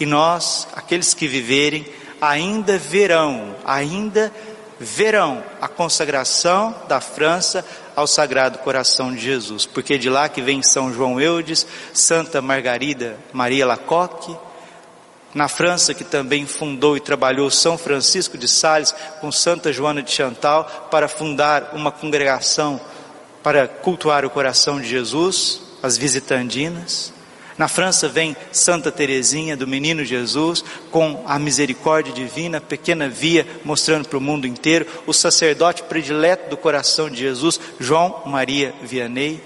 E 0.00 0.04
nós, 0.04 0.66
aqueles 0.74 1.14
que 1.14 1.28
viverem, 1.28 1.86
ainda 2.20 2.76
verão, 2.76 3.54
ainda 3.64 4.32
verão 4.80 5.44
a 5.60 5.68
consagração 5.68 6.74
da 6.88 7.00
França 7.00 7.64
ao 8.00 8.06
Sagrado 8.06 8.58
Coração 8.58 9.14
de 9.14 9.20
Jesus, 9.20 9.66
porque 9.66 9.98
de 9.98 10.08
lá 10.08 10.28
que 10.28 10.42
vem 10.42 10.62
São 10.62 10.92
João 10.92 11.20
Eudes, 11.20 11.66
Santa 11.92 12.42
Margarida 12.42 13.16
Maria 13.32 13.66
Lacoque, 13.66 14.36
na 15.34 15.48
França 15.48 15.94
que 15.94 16.02
também 16.02 16.46
fundou 16.46 16.96
e 16.96 17.00
trabalhou 17.00 17.50
São 17.50 17.78
Francisco 17.78 18.36
de 18.36 18.48
Sales 18.48 18.94
com 19.20 19.30
Santa 19.30 19.72
Joana 19.72 20.02
de 20.02 20.10
Chantal 20.10 20.88
para 20.90 21.08
fundar 21.08 21.70
uma 21.74 21.92
congregação 21.92 22.80
para 23.42 23.66
cultuar 23.66 24.24
o 24.24 24.30
coração 24.30 24.80
de 24.80 24.88
Jesus, 24.88 25.62
as 25.82 25.96
visitandinas. 25.96 27.12
Na 27.60 27.68
França 27.68 28.08
vem 28.08 28.34
Santa 28.50 28.90
Teresinha 28.90 29.54
do 29.54 29.66
Menino 29.66 30.02
Jesus 30.02 30.64
com 30.90 31.22
a 31.26 31.38
misericórdia 31.38 32.10
divina, 32.10 32.58
pequena 32.58 33.06
via 33.06 33.46
mostrando 33.62 34.08
para 34.08 34.16
o 34.16 34.20
mundo 34.20 34.46
inteiro, 34.46 34.86
o 35.06 35.12
sacerdote 35.12 35.82
predileto 35.82 36.48
do 36.48 36.56
coração 36.56 37.10
de 37.10 37.18
Jesus, 37.18 37.60
João 37.78 38.22
Maria 38.24 38.74
Vianney. 38.80 39.42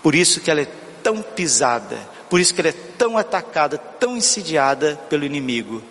Por 0.00 0.14
isso 0.14 0.40
que 0.40 0.52
ela 0.52 0.60
é 0.60 0.68
tão 1.02 1.20
pisada, 1.20 1.98
por 2.30 2.38
isso 2.38 2.54
que 2.54 2.60
ela 2.60 2.70
é 2.70 2.76
tão 2.96 3.18
atacada, 3.18 3.76
tão 3.76 4.16
insidiada 4.16 4.96
pelo 5.10 5.24
inimigo. 5.24 5.82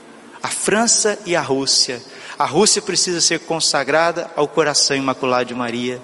A 0.41 0.47
França 0.47 1.19
e 1.25 1.35
a 1.35 1.41
Rússia. 1.41 2.01
A 2.37 2.45
Rússia 2.45 2.81
precisa 2.81 3.19
ser 3.19 3.39
consagrada 3.39 4.31
ao 4.37 4.47
coração 4.47 4.95
imaculado 4.95 5.49
de 5.49 5.53
Maria. 5.53 6.01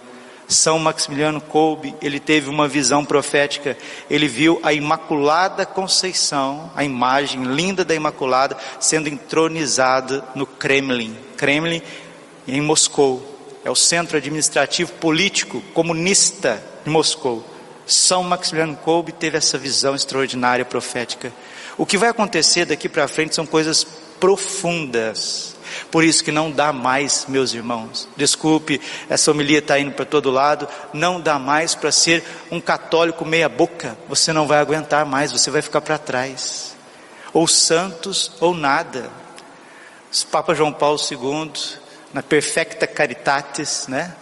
São 0.48 0.78
Maximiliano 0.78 1.42
Kolbe, 1.42 1.96
ele 2.02 2.20
teve 2.20 2.50
uma 2.50 2.68
visão 2.68 3.04
profética, 3.04 3.78
ele 4.10 4.28
viu 4.28 4.60
a 4.62 4.72
Imaculada 4.72 5.66
Conceição, 5.66 6.72
a 6.75 6.84
imagem 6.84 7.44
linda 7.44 7.84
da 7.84 7.96
Imaculada, 7.96 8.56
sendo 8.80 9.10
entronizada 9.10 10.24
no 10.36 10.46
Kremlin. 10.46 11.18
Kremlin 11.36 11.82
em 12.48 12.62
Moscou, 12.62 13.36
é 13.64 13.72
o 13.72 13.75
centro 13.75 14.18
administrativo 14.18 14.94
político 14.94 15.62
comunista 15.74 16.64
de 16.84 16.90
Moscou. 16.92 17.44
São 17.88 18.22
Maximiliano 18.22 18.75
Kolbe 18.78 19.12
teve 19.12 19.38
essa 19.38 19.58
visão 19.58 19.96
extraordinária 19.96 20.64
profética. 20.64 21.34
O 21.78 21.86
que 21.86 21.98
vai 21.98 22.10
acontecer 22.10 22.66
daqui 22.66 22.88
para 22.88 23.08
frente 23.08 23.34
são 23.34 23.46
coisas 23.46 23.84
profundas 24.20 25.54
por 25.91 26.03
isso 26.03 26.24
que 26.24 26.32
não 26.32 26.51
dá 26.51 26.74
mais, 26.74 27.25
meus 27.27 27.53
irmãos. 27.53 28.08
Desculpe, 28.15 28.82
essa 29.10 29.32
homilia 29.32 29.60
está 29.60 29.79
indo 29.79 29.91
para 29.91 30.05
todo 30.05 30.32
lado. 30.32 30.67
Não 30.94 31.20
dá 31.20 31.39
mais 31.39 31.75
para 31.75 31.91
ser 31.91 32.24
um 32.51 32.60
católico 32.60 33.25
meia 33.25 33.50
boca. 33.50 33.98
Você 34.08 34.34
não 34.34 34.48
vai 34.48 34.60
aguentar 34.60 35.05
mais, 35.05 35.32
você 35.32 35.50
vai 35.50 35.62
ficar 35.62 35.82
para 35.82 35.98
trás. 35.98 36.75
Ou 37.34 37.48
santos 37.48 38.32
ou 38.39 38.53
nada. 38.53 39.10
Papa 40.32 40.53
João 40.53 40.72
Paulo 40.72 40.98
II, 41.00 41.51
na 42.13 42.24
Perfecta 42.24 42.88
Caritatis, 42.88 43.88
né? 43.88 44.15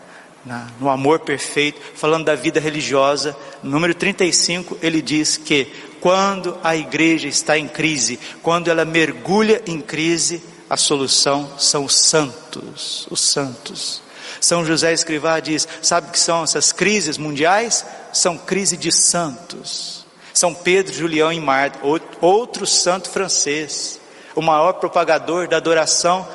No 0.79 0.89
amor 0.89 1.19
perfeito, 1.19 1.79
falando 1.95 2.25
da 2.25 2.35
vida 2.35 2.59
religiosa, 2.59 3.35
número 3.61 3.95
35, 3.95 4.77
ele 4.81 5.01
diz 5.01 5.37
que 5.37 5.71
quando 6.01 6.57
a 6.61 6.75
igreja 6.75 7.29
está 7.29 7.57
em 7.57 7.65
crise, 7.65 8.19
quando 8.41 8.69
ela 8.69 8.83
mergulha 8.83 9.61
em 9.65 9.79
crise, 9.79 10.43
a 10.73 10.77
solução 10.77 11.51
são 11.59 11.85
os 11.85 11.95
santos, 11.95 13.07
os 13.11 13.21
santos. 13.21 14.01
São 14.41 14.65
José 14.65 14.91
Escrivá 14.91 15.39
diz: 15.39 15.67
sabe 15.83 16.09
que 16.09 16.17
são 16.17 16.43
essas 16.43 16.71
crises 16.71 17.15
mundiais? 17.15 17.85
São 18.11 18.39
crises 18.39 18.79
de 18.79 18.91
santos. 18.91 20.03
São 20.33 20.51
Pedro, 20.51 20.91
Julião 20.91 21.31
e 21.31 21.39
Marte, 21.39 21.77
outro 22.19 22.65
santo 22.65 23.07
francês, 23.07 23.99
o 24.35 24.41
maior 24.41 24.73
propagador 24.73 25.47
da 25.47 25.57
adoração 25.57 26.27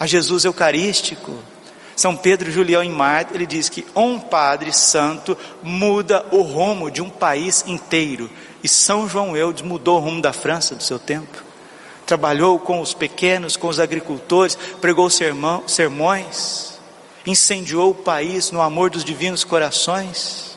a 0.00 0.04
Jesus 0.04 0.44
Eucarístico. 0.44 1.38
São 1.94 2.16
Pedro, 2.16 2.50
Julião 2.50 2.82
e 2.82 2.88
Marte, 2.88 3.34
ele 3.34 3.46
diz 3.46 3.68
que 3.68 3.86
um 3.94 4.18
padre 4.18 4.72
santo 4.72 5.38
muda 5.62 6.26
o 6.32 6.42
rumo 6.42 6.90
de 6.90 7.00
um 7.00 7.08
país 7.08 7.62
inteiro. 7.68 8.28
E 8.64 8.68
São 8.68 9.08
João 9.08 9.36
Eudes 9.36 9.62
mudou 9.62 9.98
o 9.98 10.00
rumo 10.00 10.20
da 10.20 10.32
França 10.32 10.74
do 10.74 10.82
seu 10.82 10.98
tempo 10.98 11.45
trabalhou 12.06 12.58
com 12.58 12.80
os 12.80 12.94
pequenos, 12.94 13.56
com 13.56 13.66
os 13.66 13.80
agricultores, 13.80 14.56
pregou 14.80 15.10
sermão, 15.10 15.66
sermões, 15.66 16.78
incendiou 17.26 17.90
o 17.90 17.94
país 17.94 18.52
no 18.52 18.62
amor 18.62 18.88
dos 18.88 19.04
divinos 19.04 19.42
corações, 19.42 20.56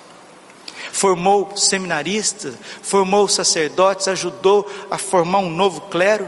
formou 0.92 1.58
seminaristas, 1.58 2.54
formou 2.84 3.28
sacerdotes, 3.28 4.08
ajudou 4.08 4.70
a 4.92 4.98
formar 4.98 5.40
um 5.40 5.50
novo 5.50 5.82
clero. 5.82 6.28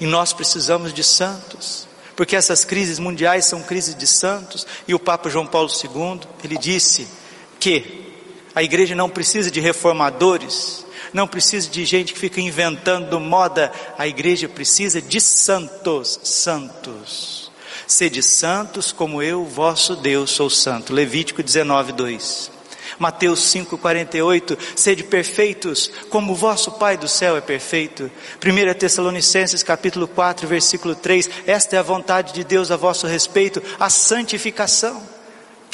E 0.00 0.06
nós 0.06 0.32
precisamos 0.32 0.92
de 0.94 1.02
santos, 1.02 1.88
porque 2.14 2.36
essas 2.36 2.64
crises 2.64 2.98
mundiais 2.98 3.46
são 3.46 3.62
crises 3.62 3.96
de 3.96 4.06
santos, 4.06 4.66
e 4.86 4.94
o 4.94 4.98
Papa 5.00 5.28
João 5.28 5.46
Paulo 5.46 5.68
II, 5.68 6.20
ele 6.44 6.56
disse 6.56 7.08
que 7.58 8.06
a 8.54 8.62
igreja 8.62 8.94
não 8.94 9.10
precisa 9.10 9.50
de 9.50 9.60
reformadores, 9.60 10.85
não 11.16 11.26
precisa 11.26 11.70
de 11.70 11.82
gente 11.86 12.12
que 12.12 12.18
fica 12.18 12.42
inventando 12.42 13.18
moda, 13.18 13.72
a 13.96 14.06
igreja 14.06 14.50
precisa 14.50 15.00
de 15.00 15.18
santos, 15.18 16.20
santos. 16.22 17.50
Sede 17.86 18.22
santos 18.22 18.92
como 18.92 19.22
eu, 19.22 19.42
vosso 19.42 19.96
Deus, 19.96 20.30
sou 20.30 20.50
santo. 20.50 20.92
Levítico 20.92 21.42
19, 21.42 21.92
2. 21.92 22.50
Mateus 22.98 23.40
5,48, 23.50 24.58
sede 24.76 25.04
perfeitos, 25.04 25.90
como 26.10 26.32
o 26.32 26.36
vosso 26.36 26.72
Pai 26.72 26.98
do 26.98 27.08
céu 27.08 27.34
é 27.34 27.40
perfeito. 27.40 28.10
1 28.44 28.74
Tessalonicenses 28.78 29.62
capítulo 29.62 30.06
4, 30.06 30.46
versículo 30.46 30.94
3, 30.94 31.30
esta 31.46 31.76
é 31.76 31.78
a 31.78 31.82
vontade 31.82 32.34
de 32.34 32.44
Deus 32.44 32.70
a 32.70 32.76
vosso 32.76 33.06
respeito, 33.06 33.62
a 33.80 33.88
santificação. 33.88 35.15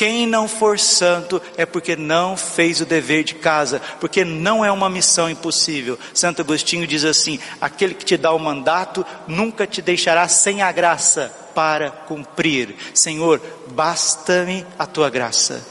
Quem 0.02 0.26
não 0.26 0.48
for 0.48 0.80
santo 0.80 1.40
é 1.56 1.64
porque 1.64 1.94
não 1.94 2.36
fez 2.36 2.80
o 2.80 2.84
dever 2.84 3.22
de 3.22 3.36
casa, 3.36 3.80
porque 4.00 4.24
não 4.24 4.64
é 4.64 4.72
uma 4.72 4.90
missão 4.90 5.30
impossível. 5.30 5.96
Santo 6.12 6.42
Agostinho 6.42 6.88
diz 6.88 7.04
assim: 7.04 7.38
aquele 7.60 7.94
que 7.94 8.04
te 8.04 8.16
dá 8.16 8.32
o 8.32 8.38
mandato 8.38 9.06
nunca 9.28 9.64
te 9.64 9.80
deixará 9.80 10.26
sem 10.26 10.60
a 10.60 10.72
graça 10.72 11.32
para 11.54 11.88
cumprir. 11.88 12.74
Senhor, 12.92 13.40
basta-me 13.68 14.66
a 14.76 14.86
tua 14.86 15.08
graça 15.08 15.64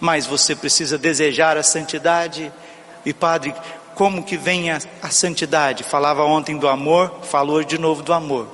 mas 0.00 0.26
você 0.26 0.56
precisa 0.56 0.96
desejar 0.96 1.56
a 1.58 1.62
santidade. 1.62 2.50
E 3.04 3.12
padre, 3.12 3.54
como 3.94 4.24
que 4.24 4.36
vem 4.36 4.70
a, 4.70 4.80
a 5.02 5.10
santidade? 5.10 5.84
Falava 5.84 6.24
ontem 6.24 6.56
do 6.56 6.66
amor, 6.66 7.20
falou 7.22 7.62
de 7.62 7.78
novo 7.78 8.02
do 8.02 8.12
amor. 8.12 8.48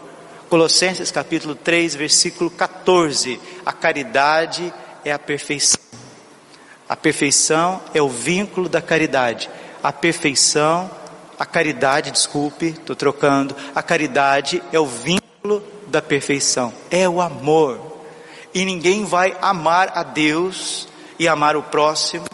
Colossenses 0.49 1.11
capítulo 1.11 1.55
3, 1.55 1.95
versículo 1.95 2.51
14. 2.51 3.41
A 3.65 3.73
caridade 3.73 4.73
é 5.07 5.13
a 5.13 5.19
perfeição. 5.21 5.81
A 6.89 6.97
perfeição 6.97 7.81
é 7.95 8.03
o 8.03 8.09
vínculo 8.09 8.69
da 8.69 8.83
caridade. 8.83 9.49
A 9.81 9.93
perfeição, 9.93 10.91
a 11.39 11.47
caridade, 11.47 12.11
desculpe, 12.11 12.67
estou 12.67 12.97
trocando. 12.97 13.55
A 13.73 13.83
caridade 13.85 14.61
é 14.73 14.81
o 14.81 14.87
vínculo 14.87 15.63
da 15.87 16.03
perfeição. 16.03 16.75
É 16.91 17.09
o 17.09 17.21
amor. 17.21 17.81
E 18.53 18.65
ninguém 18.65 19.05
vai 19.05 19.37
amar 19.41 19.93
a 19.95 20.03
Deus 20.03 20.89
e 21.21 21.29
amar 21.29 21.57
o 21.57 21.63
próximo, 21.63 22.27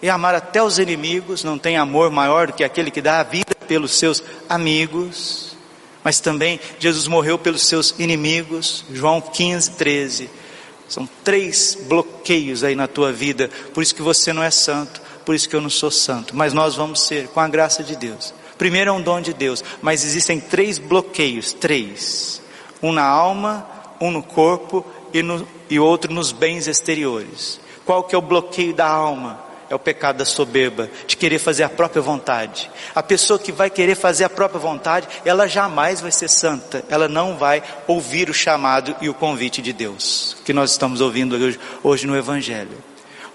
e 0.00 0.08
amar 0.08 0.34
até 0.34 0.62
os 0.62 0.78
inimigos, 0.78 1.42
não 1.42 1.58
tem 1.58 1.76
amor 1.76 2.10
maior 2.10 2.46
do 2.46 2.52
que 2.52 2.64
aquele 2.64 2.90
que 2.90 3.02
dá 3.02 3.20
a 3.20 3.24
vida 3.24 3.54
pelos 3.66 3.98
seus 3.98 4.22
amigos, 4.48 5.56
mas 6.02 6.20
também 6.20 6.58
Jesus 6.78 7.06
morreu 7.06 7.38
pelos 7.38 7.66
seus 7.66 7.94
inimigos, 7.98 8.84
João 8.92 9.20
15, 9.20 9.72
13. 9.72 10.39
São 10.90 11.08
três 11.22 11.78
bloqueios 11.88 12.64
aí 12.64 12.74
na 12.74 12.88
tua 12.88 13.12
vida, 13.12 13.48
por 13.72 13.80
isso 13.80 13.94
que 13.94 14.02
você 14.02 14.32
não 14.32 14.42
é 14.42 14.50
santo, 14.50 15.00
por 15.24 15.36
isso 15.36 15.48
que 15.48 15.54
eu 15.54 15.60
não 15.60 15.70
sou 15.70 15.88
santo, 15.88 16.34
mas 16.36 16.52
nós 16.52 16.74
vamos 16.74 17.06
ser, 17.06 17.28
com 17.28 17.38
a 17.38 17.46
graça 17.46 17.84
de 17.84 17.94
Deus. 17.94 18.34
Primeiro 18.58 18.90
é 18.90 18.92
um 18.92 19.00
dom 19.00 19.20
de 19.20 19.32
Deus, 19.32 19.62
mas 19.80 20.04
existem 20.04 20.40
três 20.40 20.78
bloqueios, 20.78 21.52
três: 21.52 22.42
um 22.82 22.90
na 22.90 23.04
alma, 23.04 23.64
um 24.00 24.10
no 24.10 24.20
corpo 24.20 24.84
e, 25.14 25.22
no, 25.22 25.46
e 25.70 25.78
outro 25.78 26.12
nos 26.12 26.32
bens 26.32 26.66
exteriores. 26.66 27.60
Qual 27.86 28.02
que 28.02 28.16
é 28.16 28.18
o 28.18 28.22
bloqueio 28.22 28.74
da 28.74 28.88
alma? 28.88 29.49
É 29.70 29.74
o 29.74 29.78
pecado 29.78 30.16
da 30.16 30.24
soberba, 30.24 30.90
de 31.06 31.16
querer 31.16 31.38
fazer 31.38 31.62
a 31.62 31.68
própria 31.68 32.02
vontade. 32.02 32.68
A 32.92 33.04
pessoa 33.04 33.38
que 33.38 33.52
vai 33.52 33.70
querer 33.70 33.94
fazer 33.94 34.24
a 34.24 34.28
própria 34.28 34.58
vontade, 34.58 35.06
ela 35.24 35.46
jamais 35.46 36.00
vai 36.00 36.10
ser 36.10 36.28
santa, 36.28 36.84
ela 36.88 37.06
não 37.06 37.36
vai 37.36 37.62
ouvir 37.86 38.28
o 38.28 38.34
chamado 38.34 38.96
e 39.00 39.08
o 39.08 39.14
convite 39.14 39.62
de 39.62 39.72
Deus, 39.72 40.36
que 40.44 40.52
nós 40.52 40.72
estamos 40.72 41.00
ouvindo 41.00 41.36
hoje, 41.36 41.60
hoje 41.84 42.04
no 42.04 42.16
Evangelho. 42.16 42.76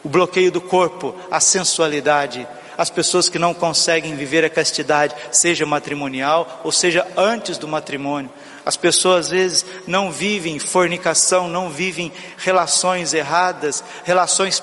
O 0.04 0.10
bloqueio 0.10 0.52
do 0.52 0.60
corpo, 0.60 1.16
a 1.32 1.40
sensualidade, 1.40 2.46
as 2.78 2.90
pessoas 2.90 3.30
que 3.30 3.40
não 3.40 3.54
conseguem 3.54 4.14
viver 4.18 4.44
a 4.44 4.50
castidade, 4.50 5.16
seja 5.32 5.66
matrimonial 5.66 6.60
ou 6.66 6.72
seja 6.72 7.08
antes 7.16 7.58
do 7.58 7.66
matrimônio, 7.66 8.30
as 8.66 8.76
pessoas 8.76 9.28
às 9.28 9.32
vezes 9.32 9.66
não 9.88 10.12
vivem 10.12 10.60
fornicação, 10.60 11.48
não 11.48 11.70
vivem 11.70 12.12
relações 12.38 13.14
erradas, 13.14 13.82
relações 14.04 14.60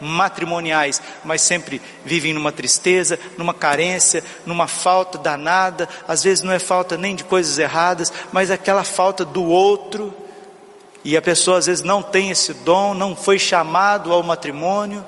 pré-matrimoniais, 0.00 1.00
mas 1.22 1.42
sempre 1.42 1.80
vivem 2.04 2.32
numa 2.32 2.50
tristeza, 2.50 3.18
numa 3.36 3.54
carência, 3.54 4.24
numa 4.46 4.66
falta 4.66 5.18
danada. 5.18 5.88
Às 6.08 6.24
vezes 6.24 6.42
não 6.42 6.52
é 6.52 6.58
falta 6.58 6.96
nem 6.96 7.14
de 7.14 7.22
coisas 7.22 7.58
erradas, 7.58 8.12
mas 8.32 8.50
aquela 8.50 8.82
falta 8.82 9.24
do 9.24 9.44
outro. 9.44 10.12
E 11.04 11.16
a 11.16 11.22
pessoa 11.22 11.58
às 11.58 11.66
vezes 11.66 11.84
não 11.84 12.02
tem 12.02 12.30
esse 12.30 12.52
dom, 12.52 12.94
não 12.94 13.14
foi 13.14 13.38
chamado 13.38 14.12
ao 14.12 14.22
matrimônio. 14.22 15.04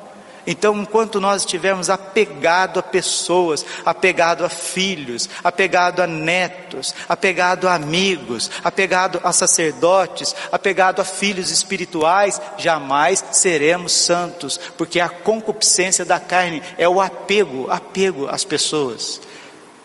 Então, 0.47 0.77
enquanto 0.77 1.21
nós 1.21 1.43
estivermos 1.43 1.89
apegado 1.89 2.81
a 2.81 2.83
pessoas, 2.83 3.65
apegado 3.87 4.45
a 4.45 4.49
filhos, 4.49 5.29
apegado 5.43 6.03
a 6.03 6.07
netos, 6.07 6.93
apegado 7.09 7.69
a 7.69 7.75
amigos, 7.75 8.51
apegado 8.65 9.21
a 9.23 9.33
sacerdotes, 9.33 10.35
apegado 10.51 11.01
a 11.01 11.05
filhos 11.05 11.51
espirituais, 11.51 12.41
jamais 12.59 13.25
seremos 13.31 13.93
santos, 13.93 14.59
porque 14.77 14.99
a 14.99 15.09
concupiscência 15.09 16.05
da 16.05 16.19
carne 16.19 16.61
é 16.77 16.89
o 16.89 17.01
apego, 17.01 17.71
apego 17.71 18.27
às 18.29 18.45
pessoas. 18.45 19.21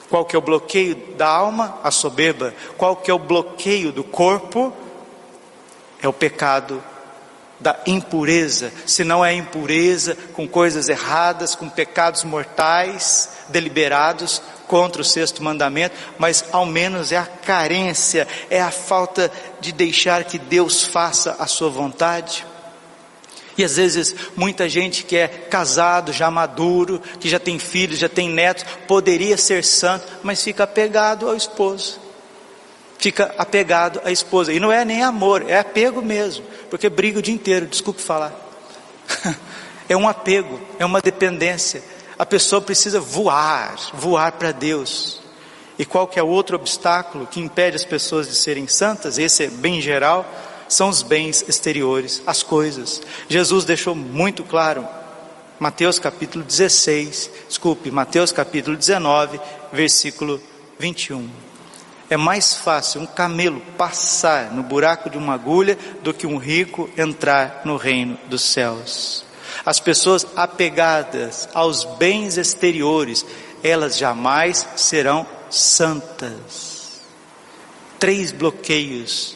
Qual 0.10 0.26
que 0.26 0.36
é 0.36 0.39
o 0.39 0.41
bloqueio 0.41 0.96
da 1.17 1.28
alma? 1.28 1.78
A 1.84 1.91
soberba. 1.91 2.54
Qual 2.78 2.96
que 2.96 3.12
é 3.12 3.13
o 3.13 3.20
bloqueio 3.20 3.91
do 3.91 4.04
corpo? 4.04 4.74
É 6.02 6.08
o 6.08 6.13
pecado 6.13 6.82
da 7.60 7.76
impureza, 7.88 8.72
se 8.86 9.04
não 9.04 9.26
é 9.26 9.34
impureza 9.34 10.15
com 10.34 10.48
coisas 10.48 10.89
erradas, 10.89 11.56
com 11.56 11.67
pecados 11.67 12.24
mortais 12.24 13.30
deliberados 13.50 14.41
contra 14.67 15.02
o 15.02 15.06
sexto 15.06 15.41
mandamento, 15.41 15.96
mas 16.20 16.46
ao 16.52 16.65
menos 16.65 17.12
é 17.12 17.17
a 17.17 17.26
carência, 17.26 18.28
é 18.50 18.62
a 18.62 18.70
falta 18.70 19.32
de 19.60 19.72
deixar 19.72 20.24
que 20.26 20.38
Deus 20.38 20.84
faça 20.84 21.36
a 21.39 21.48
sua 21.48 21.70
vontade. 21.70 22.46
E 23.58 23.63
às 23.63 23.78
vezes 23.78 24.15
muita 24.36 24.70
gente 24.70 25.04
que 25.04 25.17
é 25.17 25.28
casado, 25.28 26.13
já 26.13 26.30
maduro, 26.30 27.02
que 27.20 27.28
já 27.28 27.39
tem 27.39 27.58
filhos, 27.58 27.98
já 27.98 28.10
tem 28.10 28.30
netos, 28.30 28.65
poderia 28.88 29.36
ser 29.36 29.63
santo, 29.63 30.06
mas 30.22 30.43
fica 30.43 30.63
apegado 30.63 31.28
ao 31.28 31.36
esposo 31.36 32.08
fica 33.00 33.34
apegado 33.38 34.02
à 34.04 34.12
esposa. 34.12 34.52
E 34.52 34.60
não 34.60 34.72
é 34.72 34.84
nem 34.84 35.04
amor, 35.04 35.46
é 35.48 35.60
apego 35.60 36.02
mesmo, 36.02 36.46
porque 36.69 36.89
briga 36.89 37.19
o 37.19 37.21
dia 37.21 37.34
inteiro, 37.34 37.65
desculpe 37.65 38.01
falar. 38.01 38.34
é 39.88 39.95
um 39.95 40.08
apego, 40.08 40.60
é 40.80 40.86
uma 40.86 41.01
dependência. 41.01 41.84
A 42.17 42.25
pessoa 42.25 42.62
precisa 42.62 42.99
voar, 42.99 43.75
voar 43.93 44.32
para 44.34 44.51
Deus. 44.51 45.21
E 45.77 45.86
qual 45.86 46.08
que 46.08 46.19
é 46.19 46.23
o 46.23 46.27
outro 46.27 46.56
obstáculo 46.56 47.27
que 47.27 47.39
impede 47.39 47.75
as 47.75 47.86
pessoas 47.86 48.27
de 48.27 48.36
serem 48.36 48.67
santas? 48.67 49.17
Esse 49.17 49.43
é 49.43 49.47
bem 49.47 49.80
geral, 49.80 50.25
são 50.67 50.89
os 50.89 51.03
bens 51.03 51.45
exteriores, 51.47 52.21
as 52.25 52.41
coisas. 52.41 53.01
Jesus 53.30 53.63
deixou 53.63 53.93
muito 53.93 54.43
claro, 54.43 54.88
Mateus 55.60 55.99
capítulo 55.99 56.43
16, 56.43 57.30
desculpe, 57.47 57.91
Mateus 57.91 58.32
capítulo 58.32 58.75
19, 58.75 59.39
versículo 59.71 60.41
21. 60.80 61.47
É 62.10 62.15
mais 62.15 62.54
fácil 62.54 63.02
um 63.02 63.06
camelo 63.06 63.60
passar 63.78 64.52
no 64.52 64.63
buraco 64.63 65.10
de 65.10 65.17
uma 65.17 65.34
agulha 65.34 65.78
do 66.02 66.13
que 66.13 66.26
um 66.26 66.38
rico 66.38 66.89
entrar 66.98 67.62
no 67.65 67.76
reino 67.76 68.17
dos 68.30 68.41
céus. 68.43 69.26
As 69.65 69.80
pessoas 69.80 70.26
apegadas 70.36 71.50
aos 71.54 71.84
bens 71.84 72.38
exteriores, 72.38 73.26
elas 73.62 73.98
jamais 73.98 74.65
serão 74.78 75.28
santas. 75.50 77.02
Três 78.00 78.32
bloqueios 78.32 79.36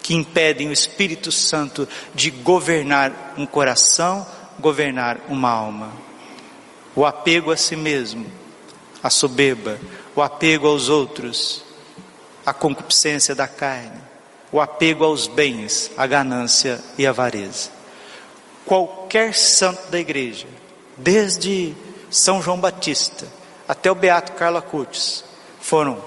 que 0.00 0.14
impedem 0.14 0.68
o 0.68 0.72
Espírito 0.72 1.32
Santo 1.32 1.88
de 2.14 2.30
governar 2.30 3.34
um 3.36 3.44
coração, 3.44 4.26
governar 4.60 5.18
uma 5.28 5.50
alma. 5.50 5.92
O 6.94 7.04
apego 7.04 7.50
a 7.50 7.56
si 7.56 7.74
mesmo, 7.74 8.26
a 9.02 9.10
soberba, 9.10 9.78
o 10.14 10.22
apego 10.22 10.66
aos 10.66 10.88
outros, 10.88 11.67
a 12.48 12.52
concupiscência 12.54 13.34
da 13.34 13.46
carne, 13.46 14.00
o 14.50 14.58
apego 14.58 15.04
aos 15.04 15.26
bens, 15.26 15.90
a 15.98 16.06
ganância 16.06 16.80
e 16.96 17.06
a 17.06 17.10
avareza. 17.10 17.70
Qualquer 18.64 19.34
santo 19.34 19.90
da 19.90 19.98
igreja, 19.98 20.46
desde 20.96 21.74
São 22.10 22.40
João 22.40 22.58
Batista 22.58 23.26
até 23.68 23.90
o 23.90 23.94
Beato 23.94 24.32
Carlo 24.32 24.56
Acutis, 24.56 25.24
foram 25.60 26.02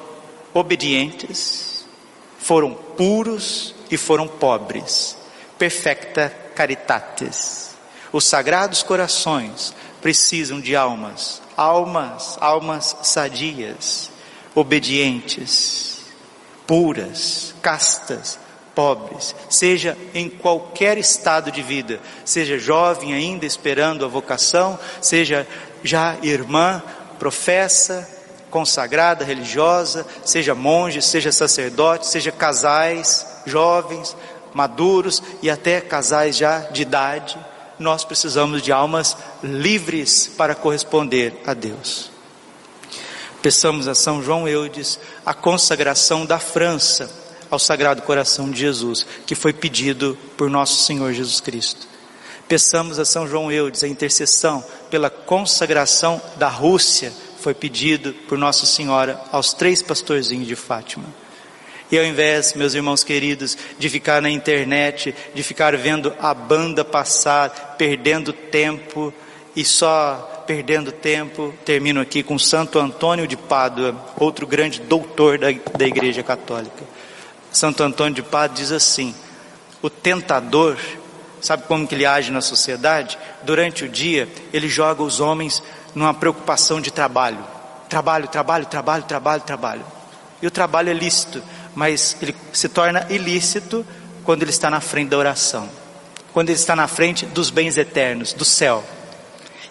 obedientes, 0.52 1.86
foram 2.40 2.74
puros 2.74 3.76
e 3.92 3.96
foram 3.96 4.28
pobres. 4.28 5.16
Perfecta 5.60 6.36
caritatis. 6.56 7.76
Os 8.12 8.26
sagrados 8.26 8.82
corações 8.82 9.76
precisam 10.02 10.60
de 10.60 10.76
almas, 10.76 11.40
almas, 11.56 12.36
almas 12.42 12.98
sadias, 13.04 14.10
obedientes 14.56 15.91
puras, 16.68 17.54
castas, 17.62 18.40
pobres, 18.74 19.36
seja 19.50 19.98
em 20.14 20.30
qualquer 20.30 20.98
estado 20.98 21.52
de 21.52 21.62
vida, 21.62 22.00
seja 22.24 22.58
jovem 22.58 23.14
ainda 23.14 23.46
esperando 23.46 24.06
a 24.06 24.08
vocação, 24.08 24.80
seja 25.02 25.48
já 25.84 26.18
irmã, 26.22 26.82
professa, 27.20 28.08
consagrada, 28.50 29.26
religiosa, 29.26 30.06
seja 30.26 30.56
monge, 30.56 31.02
seja 31.02 31.32
sacerdote, 31.32 32.08
seja 32.08 32.32
casais, 32.32 33.26
jovens, 33.46 34.16
maduros 34.54 35.22
e 35.42 35.50
até 35.50 35.82
casais 35.82 36.38
já 36.38 36.60
de 36.60 36.82
idade, 36.82 37.38
nós 37.80 38.04
precisamos 38.04 38.62
de 38.62 38.72
almas 38.72 39.18
livres 39.42 40.28
para 40.38 40.54
corresponder 40.54 41.42
a 41.46 41.54
Deus. 41.54 42.12
Peçamos 43.42 43.88
a 43.88 43.96
São 43.96 44.22
João 44.22 44.48
Eudes 44.48 45.00
a 45.26 45.34
consagração 45.34 46.26
da 46.26 46.38
França 46.38 47.10
ao 47.50 47.58
Sagrado 47.58 48.04
Coração 48.04 48.50
de 48.50 48.60
Jesus, 48.60 49.06
que 49.26 49.36
foi 49.36 49.52
pedido 49.52 50.18
por 50.38 50.50
nosso 50.50 50.84
Senhor 50.84 51.12
Jesus 51.12 51.42
Cristo. 51.42 51.88
Peçamos 52.48 53.00
a 53.00 53.06
São 53.06 53.28
João 53.28 53.52
Eudes 53.52 53.84
a 53.84 53.88
intercessão 53.88 54.64
pela 54.90 55.10
consagração 55.10 56.22
da 56.38 56.48
Rússia, 56.48 57.12
foi 57.40 57.54
pedido 57.54 58.14
por 58.28 58.38
Nossa 58.38 58.66
Senhora 58.66 59.20
aos 59.32 59.54
três 59.54 59.82
pastorzinhos 59.82 60.48
de 60.48 60.56
Fátima. 60.56 61.06
E 61.92 61.98
ao 61.98 62.06
invés, 62.06 62.54
meus 62.54 62.74
irmãos 62.74 63.04
queridos, 63.04 63.58
de 63.78 63.90
ficar 63.90 64.22
na 64.22 64.30
internet, 64.30 65.14
de 65.34 65.44
ficar 65.44 65.76
vendo 65.76 66.14
a 66.20 66.34
banda 66.34 66.86
passar, 66.86 67.76
perdendo 67.78 68.32
tempo 68.32 69.14
e 69.56 69.66
só 69.66 70.31
perdendo 70.46 70.92
tempo, 70.92 71.54
termino 71.66 72.02
aqui 72.02 72.24
com 72.24 72.38
Santo 72.38 72.80
Antônio 72.80 73.28
de 73.28 73.38
Pádua, 73.38 73.96
outro 74.18 74.46
grande 74.46 74.80
doutor 74.82 75.38
da, 75.38 75.48
da 75.78 75.86
Igreja 75.86 76.24
Católica. 76.24 76.84
Santo 77.52 77.84
Antônio 77.84 78.14
de 78.14 78.24
Pádua 78.24 78.58
diz 78.58 78.72
assim: 78.72 79.14
o 79.82 79.90
tentador, 79.90 80.78
sabe 81.42 81.64
como 81.64 81.88
que 81.88 81.96
ele 81.96 82.06
age 82.06 82.32
na 82.32 82.42
sociedade? 82.42 83.18
Durante 83.44 83.86
o 83.86 83.90
dia, 83.90 84.28
ele 84.54 84.70
joga 84.70 85.02
os 85.02 85.20
homens 85.20 85.62
numa 85.96 86.14
preocupação 86.14 86.80
de 86.80 86.92
trabalho. 86.92 87.40
Trabalho, 87.90 88.28
trabalho, 88.28 88.66
trabalho, 88.66 89.04
trabalho, 89.04 89.42
trabalho. 89.42 89.86
E 90.42 90.48
o 90.48 90.52
trabalho 90.52 90.90
é 90.90 90.94
lícito, 90.94 91.42
mas 91.76 92.16
ele 92.22 92.36
se 92.54 92.70
torna 92.70 93.06
ilícito 93.10 93.86
quando 94.24 94.44
ele 94.44 94.52
está 94.52 94.70
na 94.70 94.80
frente 94.80 95.10
da 95.10 95.18
oração, 95.18 95.70
quando 96.34 96.50
ele 96.50 96.58
está 96.58 96.76
na 96.76 96.88
frente 96.88 97.26
dos 97.26 97.50
bens 97.50 97.78
eternos, 97.78 98.34
do 98.34 98.46
céu. 98.46 98.84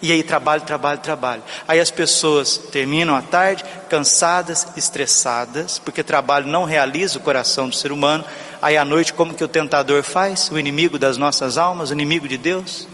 E 0.01 0.11
aí 0.11 0.23
trabalho, 0.23 0.63
trabalho, 0.63 0.99
trabalho. 0.99 1.43
Aí 1.67 1.79
as 1.79 1.91
pessoas 1.91 2.57
terminam 2.57 3.15
a 3.15 3.21
tarde 3.21 3.63
cansadas, 3.87 4.67
estressadas, 4.75 5.77
porque 5.77 6.01
trabalho 6.01 6.47
não 6.47 6.63
realiza 6.63 7.19
o 7.19 7.21
coração 7.21 7.69
do 7.69 7.75
ser 7.75 7.91
humano. 7.91 8.25
Aí 8.61 8.77
à 8.77 8.83
noite, 8.83 9.13
como 9.13 9.33
que 9.33 9.43
o 9.43 9.47
tentador 9.47 10.01
faz? 10.01 10.49
O 10.49 10.57
inimigo 10.57 10.97
das 10.97 11.17
nossas 11.17 11.57
almas, 11.57 11.91
o 11.91 11.93
inimigo 11.93 12.27
de 12.27 12.37
Deus, 12.37 12.87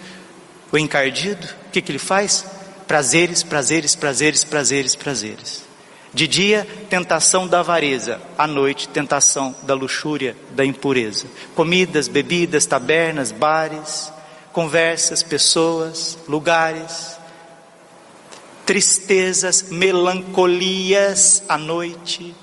o 0.71 0.77
encardido, 0.77 1.47
o 1.67 1.71
que, 1.71 1.81
que 1.81 1.91
ele 1.91 1.99
faz? 1.99 2.45
Prazeres, 2.85 3.41
prazeres, 3.41 3.95
prazeres, 3.95 4.43
prazeres, 4.43 4.95
prazeres. 4.95 5.67
De 6.13 6.27
dia, 6.27 6.67
tentação 6.89 7.47
da 7.47 7.59
avareza, 7.59 8.19
à 8.37 8.47
noite, 8.47 8.89
tentação 8.89 9.55
da 9.63 9.73
luxúria, 9.73 10.35
da 10.51 10.65
impureza. 10.65 11.27
Comidas, 11.53 12.07
bebidas, 12.07 12.65
tabernas, 12.65 13.31
bares, 13.31 14.11
conversas, 14.57 15.21
pessoas, 15.21 16.17
lugares, 16.27 17.15
tristezas, 18.65 19.67
melancolias 19.69 21.43
à 21.47 21.59
noite, 21.59 22.33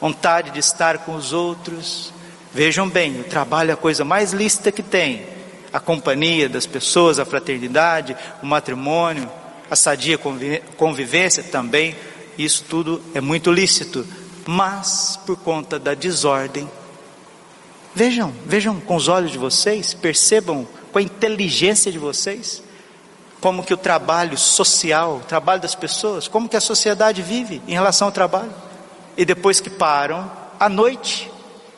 vontade 0.00 0.50
de 0.50 0.58
estar 0.58 0.98
com 0.98 1.14
os 1.14 1.32
outros. 1.32 2.12
Vejam 2.52 2.88
bem, 2.88 3.20
o 3.20 3.22
trabalho 3.22 3.70
é 3.70 3.74
a 3.74 3.76
coisa 3.76 4.04
mais 4.04 4.32
lícita 4.32 4.72
que 4.72 4.82
tem. 4.82 5.24
A 5.72 5.78
companhia 5.78 6.48
das 6.48 6.66
pessoas, 6.66 7.20
a 7.20 7.24
fraternidade, 7.24 8.16
o 8.42 8.46
matrimônio, 8.46 9.30
a 9.70 9.76
sadia 9.76 10.18
convivência 10.76 11.44
também, 11.44 11.94
isso 12.36 12.64
tudo 12.68 13.00
é 13.14 13.20
muito 13.20 13.52
lícito, 13.52 14.04
mas 14.48 15.16
por 15.24 15.36
conta 15.36 15.78
da 15.78 15.94
desordem, 15.94 16.68
vejam, 17.94 18.34
vejam 18.44 18.80
com 18.80 18.96
os 18.96 19.06
olhos 19.06 19.30
de 19.30 19.38
vocês, 19.38 19.94
percebam 19.94 20.66
com 20.92 20.98
a 20.98 21.02
inteligência 21.02 21.90
de 21.90 21.98
vocês, 21.98 22.62
como 23.40 23.64
que 23.64 23.72
o 23.72 23.76
trabalho 23.76 24.36
social, 24.36 25.16
o 25.16 25.20
trabalho 25.20 25.62
das 25.62 25.74
pessoas, 25.74 26.28
como 26.28 26.48
que 26.48 26.56
a 26.56 26.60
sociedade 26.60 27.22
vive 27.22 27.62
em 27.66 27.72
relação 27.72 28.08
ao 28.08 28.12
trabalho. 28.12 28.52
E 29.16 29.24
depois 29.24 29.60
que 29.60 29.70
param, 29.70 30.30
à 30.58 30.68
noite, 30.68 31.30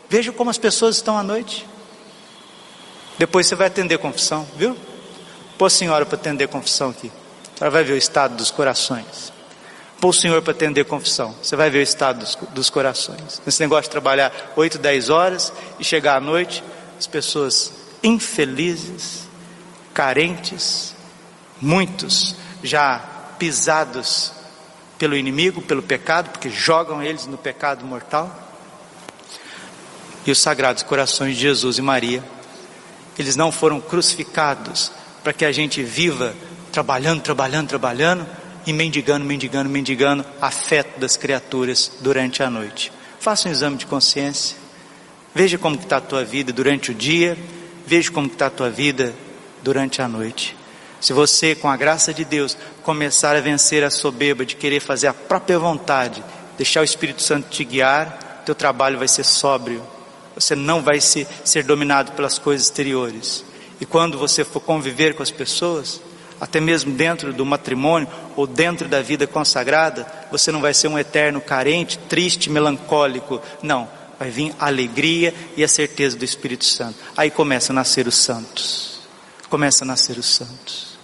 vejam 0.08 0.34
como 0.34 0.50
as 0.50 0.58
pessoas 0.58 0.96
estão 0.96 1.16
à 1.16 1.22
noite. 1.22 1.66
Depois 3.18 3.46
você 3.46 3.54
vai 3.54 3.68
atender 3.68 3.98
confissão, 3.98 4.46
viu? 4.56 4.76
Pô 5.56 5.70
senhora 5.70 6.04
para 6.04 6.16
atender 6.16 6.48
confissão 6.48 6.90
aqui. 6.90 7.12
Ela 7.60 7.70
vai 7.70 7.84
ver 7.84 7.92
o 7.92 7.96
estado 7.96 8.34
dos 8.34 8.50
corações. 8.50 9.32
Pô 10.00 10.12
senhor 10.12 10.42
para 10.42 10.50
atender 10.50 10.84
confissão. 10.84 11.32
Você 11.40 11.54
vai 11.54 11.70
ver 11.70 11.78
o 11.78 11.82
estado 11.82 12.18
dos, 12.18 12.36
dos 12.50 12.70
corações. 12.70 13.40
Esse 13.46 13.60
negócio 13.60 13.84
de 13.84 13.90
trabalhar 13.90 14.32
8, 14.56 14.78
10 14.78 15.10
horas 15.10 15.52
e 15.78 15.84
chegar 15.84 16.16
à 16.16 16.20
noite, 16.20 16.64
as 16.98 17.06
pessoas 17.06 17.72
infelizes, 18.02 19.28
carentes, 19.94 20.94
muitos 21.60 22.34
já 22.62 22.98
pisados 23.38 24.32
pelo 24.98 25.16
inimigo, 25.16 25.60
pelo 25.62 25.82
pecado, 25.82 26.30
porque 26.30 26.48
jogam 26.48 27.02
eles 27.02 27.26
no 27.26 27.36
pecado 27.36 27.84
mortal. 27.84 28.50
E 30.24 30.30
os 30.30 30.38
sagrados 30.38 30.82
corações 30.82 31.34
de 31.34 31.42
Jesus 31.42 31.78
e 31.78 31.82
Maria, 31.82 32.22
eles 33.18 33.34
não 33.34 33.50
foram 33.50 33.80
crucificados 33.80 34.92
para 35.22 35.32
que 35.32 35.44
a 35.44 35.52
gente 35.52 35.82
viva 35.82 36.34
trabalhando, 36.70 37.20
trabalhando, 37.20 37.68
trabalhando 37.68 38.26
e 38.64 38.72
mendigando, 38.72 39.24
mendigando, 39.24 39.68
mendigando 39.68 40.24
afeto 40.40 41.00
das 41.00 41.16
criaturas 41.16 41.92
durante 42.00 42.42
a 42.42 42.48
noite. 42.48 42.92
Faça 43.18 43.48
um 43.48 43.52
exame 43.52 43.76
de 43.76 43.86
consciência. 43.86 44.56
Veja 45.34 45.58
como 45.58 45.76
está 45.76 45.96
a 45.96 46.00
tua 46.00 46.24
vida 46.24 46.52
durante 46.52 46.90
o 46.90 46.94
dia, 46.94 47.36
veja 47.86 48.10
como 48.10 48.26
está 48.26 48.46
a 48.46 48.50
tua 48.50 48.70
vida 48.70 49.14
durante 49.62 50.02
a 50.02 50.08
noite. 50.08 50.56
Se 51.00 51.12
você, 51.12 51.54
com 51.54 51.68
a 51.68 51.76
graça 51.76 52.14
de 52.14 52.24
Deus, 52.24 52.56
começar 52.82 53.34
a 53.34 53.40
vencer 53.40 53.82
a 53.82 53.90
soberba 53.90 54.46
de 54.46 54.54
querer 54.54 54.80
fazer 54.80 55.08
a 55.08 55.14
própria 55.14 55.58
vontade, 55.58 56.22
deixar 56.56 56.80
o 56.80 56.84
Espírito 56.84 57.22
Santo 57.22 57.48
te 57.48 57.64
guiar, 57.64 58.42
teu 58.46 58.54
trabalho 58.54 58.98
vai 58.98 59.08
ser 59.08 59.24
sóbrio. 59.24 59.82
Você 60.34 60.54
não 60.54 60.80
vai 60.80 61.00
ser, 61.00 61.26
ser 61.44 61.64
dominado 61.64 62.12
pelas 62.12 62.38
coisas 62.38 62.66
exteriores. 62.66 63.44
E 63.80 63.84
quando 63.84 64.16
você 64.16 64.44
for 64.44 64.60
conviver 64.60 65.14
com 65.14 65.22
as 65.22 65.30
pessoas, 65.30 66.00
até 66.40 66.60
mesmo 66.60 66.92
dentro 66.92 67.32
do 67.32 67.44
matrimônio 67.44 68.08
ou 68.36 68.46
dentro 68.46 68.88
da 68.88 69.02
vida 69.02 69.26
consagrada, 69.26 70.06
você 70.30 70.50
não 70.50 70.60
vai 70.60 70.72
ser 70.72 70.88
um 70.88 70.98
eterno 70.98 71.40
carente, 71.40 71.98
triste, 71.98 72.48
melancólico. 72.48 73.40
Não, 73.62 73.88
vai 74.22 74.30
vir 74.30 74.54
a 74.58 74.66
alegria 74.66 75.34
e 75.56 75.64
a 75.64 75.68
certeza 75.68 76.16
do 76.16 76.24
Espírito 76.24 76.64
Santo. 76.64 76.94
Aí 77.16 77.28
começa 77.28 77.72
a 77.72 77.74
nascer 77.74 78.06
os 78.06 78.14
santos. 78.14 79.00
Começa 79.48 79.84
a 79.84 79.86
nascer 79.86 80.16
os 80.16 80.32
santos. 80.32 80.96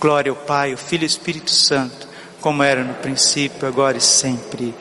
Glória 0.00 0.30
ao 0.30 0.36
Pai, 0.36 0.72
ao 0.72 0.78
Filho 0.78 1.02
e 1.02 1.04
ao 1.04 1.08
Espírito 1.08 1.50
Santo, 1.50 2.08
como 2.40 2.62
era 2.62 2.82
no 2.82 2.94
princípio, 2.94 3.68
agora 3.68 3.98
e 3.98 4.00
sempre. 4.00 4.74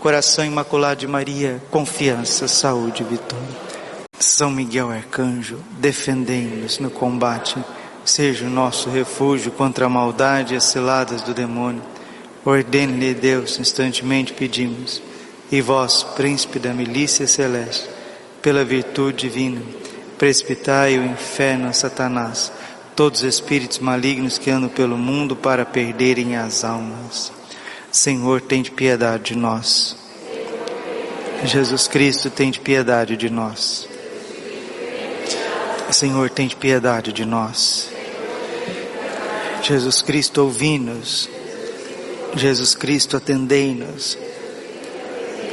Coração 0.00 0.44
imaculado 0.44 1.00
de 1.00 1.06
Maria, 1.06 1.62
confiança, 1.70 2.48
saúde 2.48 3.02
e 3.02 3.06
vitória. 3.06 3.68
São 4.18 4.50
Miguel 4.50 4.90
Arcanjo, 4.90 5.58
defendei-nos 5.78 6.78
no 6.78 6.90
combate 6.90 7.62
seja 8.08 8.46
o 8.46 8.50
nosso 8.50 8.88
refúgio 8.88 9.52
contra 9.52 9.84
a 9.84 9.88
maldade 9.88 10.54
e 10.54 10.56
as 10.56 10.64
ciladas 10.64 11.22
do 11.22 11.34
demônio. 11.34 11.82
Ordene-lhe 12.42 13.12
Deus, 13.12 13.58
instantemente 13.58 14.32
pedimos. 14.32 15.02
E 15.50 15.60
vós, 15.60 16.02
príncipe 16.02 16.58
da 16.58 16.74
milícia 16.74 17.26
celeste, 17.26 17.88
pela 18.42 18.64
virtude 18.64 19.28
divina, 19.28 19.62
precipitai 20.18 20.98
o 20.98 21.04
inferno 21.04 21.68
a 21.68 21.72
Satanás, 21.72 22.52
todos 22.94 23.22
os 23.22 23.26
espíritos 23.26 23.78
malignos 23.78 24.36
que 24.36 24.50
andam 24.50 24.68
pelo 24.68 24.98
mundo 24.98 25.34
para 25.34 25.64
perderem 25.64 26.36
as 26.36 26.64
almas. 26.64 27.32
Senhor, 27.90 28.40
tem 28.40 28.60
de 28.60 28.70
piedade 28.70 29.32
de 29.32 29.36
nós. 29.36 29.96
Jesus 31.44 31.88
Cristo, 31.88 32.28
tem 32.28 32.50
de 32.50 32.60
piedade 32.60 33.16
de 33.16 33.30
nós. 33.30 33.88
Senhor, 35.90 36.28
tem 36.28 36.46
de 36.46 36.56
piedade 36.56 37.12
de 37.12 37.24
nós. 37.24 37.88
Jesus 39.62 40.02
Cristo, 40.02 40.42
ouvi-nos. 40.42 41.30
Jesus 42.34 42.74
Cristo, 42.74 43.16
atendei-nos. 43.16 44.18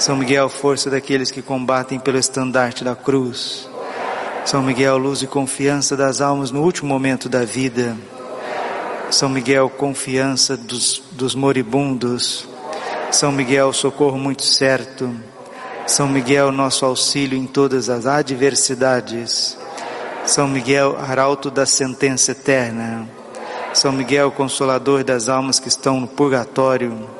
São 0.00 0.16
Miguel, 0.16 0.48
força 0.48 0.88
daqueles 0.88 1.30
que 1.30 1.42
combatem 1.42 2.00
pelo 2.00 2.16
estandarte 2.16 2.82
da 2.82 2.96
cruz. 2.96 3.68
São 4.46 4.62
Miguel, 4.62 4.96
luz 4.96 5.20
e 5.20 5.26
confiança 5.26 5.94
das 5.94 6.22
almas 6.22 6.50
no 6.50 6.62
último 6.62 6.88
momento 6.88 7.28
da 7.28 7.44
vida. 7.44 7.94
São 9.10 9.28
Miguel, 9.28 9.68
confiança 9.68 10.56
dos, 10.56 11.02
dos 11.12 11.34
moribundos. 11.34 12.48
São 13.10 13.30
Miguel, 13.30 13.74
socorro 13.74 14.16
muito 14.16 14.42
certo. 14.42 15.14
São 15.86 16.08
Miguel, 16.08 16.50
nosso 16.50 16.86
auxílio 16.86 17.38
em 17.38 17.46
todas 17.46 17.90
as 17.90 18.06
adversidades. 18.06 19.58
São 20.24 20.48
Miguel, 20.48 20.96
arauto 20.98 21.50
da 21.50 21.66
sentença 21.66 22.32
eterna. 22.32 23.06
São 23.74 23.92
Miguel, 23.92 24.32
consolador 24.32 25.04
das 25.04 25.28
almas 25.28 25.60
que 25.60 25.68
estão 25.68 26.00
no 26.00 26.08
purgatório. 26.08 27.19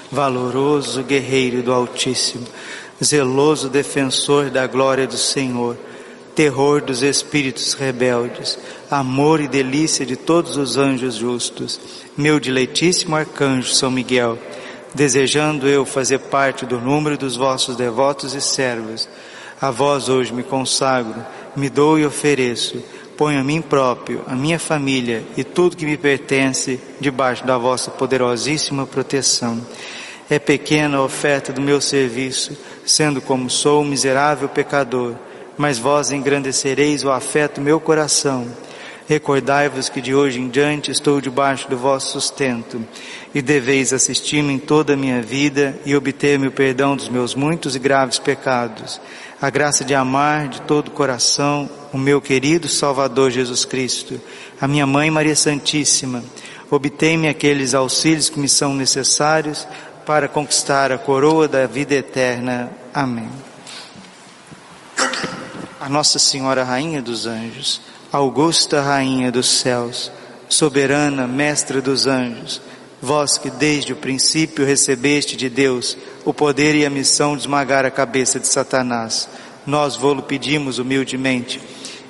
valoroso 0.11 1.03
guerreiro 1.03 1.63
do 1.63 1.71
Altíssimo, 1.71 2.45
zeloso 3.03 3.69
defensor 3.69 4.49
da 4.49 4.67
glória 4.67 5.07
do 5.07 5.17
Senhor, 5.17 5.77
terror 6.35 6.81
dos 6.81 7.01
espíritos 7.01 7.73
rebeldes, 7.73 8.57
amor 8.89 9.39
e 9.39 9.47
delícia 9.47 10.05
de 10.05 10.15
todos 10.15 10.57
os 10.57 10.77
anjos 10.77 11.15
justos, 11.15 11.79
meu 12.17 12.39
diletíssimo 12.39 13.15
arcanjo 13.15 13.73
São 13.73 13.89
Miguel, 13.89 14.37
desejando 14.93 15.67
eu 15.67 15.85
fazer 15.85 16.19
parte 16.19 16.65
do 16.65 16.79
número 16.79 17.17
dos 17.17 17.35
vossos 17.35 17.75
devotos 17.75 18.33
e 18.33 18.41
servos, 18.41 19.07
a 19.61 19.71
vós 19.71 20.09
hoje 20.09 20.33
me 20.33 20.43
consagro, 20.43 21.23
me 21.55 21.69
dou 21.69 21.97
e 21.97 22.05
ofereço, 22.05 22.83
ponho 23.15 23.39
a 23.39 23.43
mim 23.43 23.61
próprio, 23.61 24.23
a 24.25 24.35
minha 24.35 24.57
família 24.57 25.23
e 25.37 25.43
tudo 25.43 25.77
que 25.77 25.85
me 25.85 25.97
pertence 25.97 26.79
debaixo 26.99 27.45
da 27.45 27.57
vossa 27.57 27.91
poderosíssima 27.91 28.87
proteção. 28.87 29.61
É 30.31 30.39
pequena 30.39 30.97
a 30.97 31.03
oferta 31.03 31.51
do 31.51 31.59
meu 31.59 31.81
serviço, 31.81 32.57
sendo 32.85 33.21
como 33.21 33.49
sou 33.49 33.81
um 33.81 33.85
miserável 33.85 34.47
pecador, 34.47 35.13
mas 35.57 35.77
vós 35.77 36.09
engrandecereis 36.09 37.03
o 37.03 37.11
afeto 37.11 37.55
do 37.55 37.65
meu 37.65 37.81
coração. 37.81 38.47
Recordai-vos 39.09 39.89
que 39.89 39.99
de 39.99 40.15
hoje 40.15 40.39
em 40.39 40.47
diante 40.47 40.89
estou 40.89 41.19
debaixo 41.19 41.69
do 41.69 41.77
vosso 41.77 42.13
sustento 42.13 42.81
e 43.35 43.41
deveis 43.41 43.91
assistir-me 43.91 44.53
em 44.53 44.57
toda 44.57 44.93
a 44.93 44.95
minha 44.97 45.21
vida 45.21 45.77
e 45.85 45.93
obter-me 45.97 46.47
o 46.47 46.51
perdão 46.51 46.95
dos 46.95 47.09
meus 47.09 47.35
muitos 47.35 47.75
e 47.75 47.79
graves 47.79 48.17
pecados 48.17 49.01
a 49.41 49.49
graça 49.49 49.83
de 49.83 49.95
amar 49.95 50.47
de 50.49 50.61
todo 50.61 50.89
o 50.89 50.91
coração 50.91 51.67
o 51.91 51.97
meu 51.97 52.21
querido 52.21 52.67
Salvador 52.67 53.31
Jesus 53.31 53.65
Cristo, 53.65 54.21
a 54.61 54.67
minha 54.67 54.85
Mãe 54.85 55.09
Maria 55.09 55.35
Santíssima. 55.35 56.23
Obtém-me 56.69 57.27
aqueles 57.27 57.73
auxílios 57.73 58.29
que 58.29 58.39
me 58.39 58.47
são 58.47 58.75
necessários 58.75 59.67
para 60.05 60.27
conquistar 60.27 60.91
a 60.91 60.97
coroa 60.97 61.47
da 61.47 61.65
vida 61.67 61.93
eterna. 61.93 62.71
Amém. 62.93 63.29
A 65.79 65.89
Nossa 65.89 66.19
Senhora 66.19 66.63
Rainha 66.63 67.01
dos 67.01 67.25
Anjos, 67.25 67.81
Augusta 68.11 68.81
Rainha 68.81 69.31
dos 69.31 69.49
Céus, 69.49 70.11
soberana 70.47 71.27
Mestra 71.27 71.81
dos 71.81 72.07
Anjos, 72.07 72.61
vós 73.01 73.37
que 73.37 73.49
desde 73.49 73.93
o 73.93 73.95
princípio 73.95 74.65
recebeste 74.65 75.35
de 75.35 75.49
Deus 75.49 75.97
o 76.23 76.33
poder 76.33 76.75
e 76.75 76.85
a 76.85 76.89
missão 76.89 77.35
de 77.35 77.41
esmagar 77.41 77.85
a 77.85 77.91
cabeça 77.91 78.39
de 78.39 78.47
Satanás. 78.47 79.27
Nós 79.65 79.95
vô-lo 79.95 80.23
pedimos 80.23 80.77
humildemente. 80.77 81.61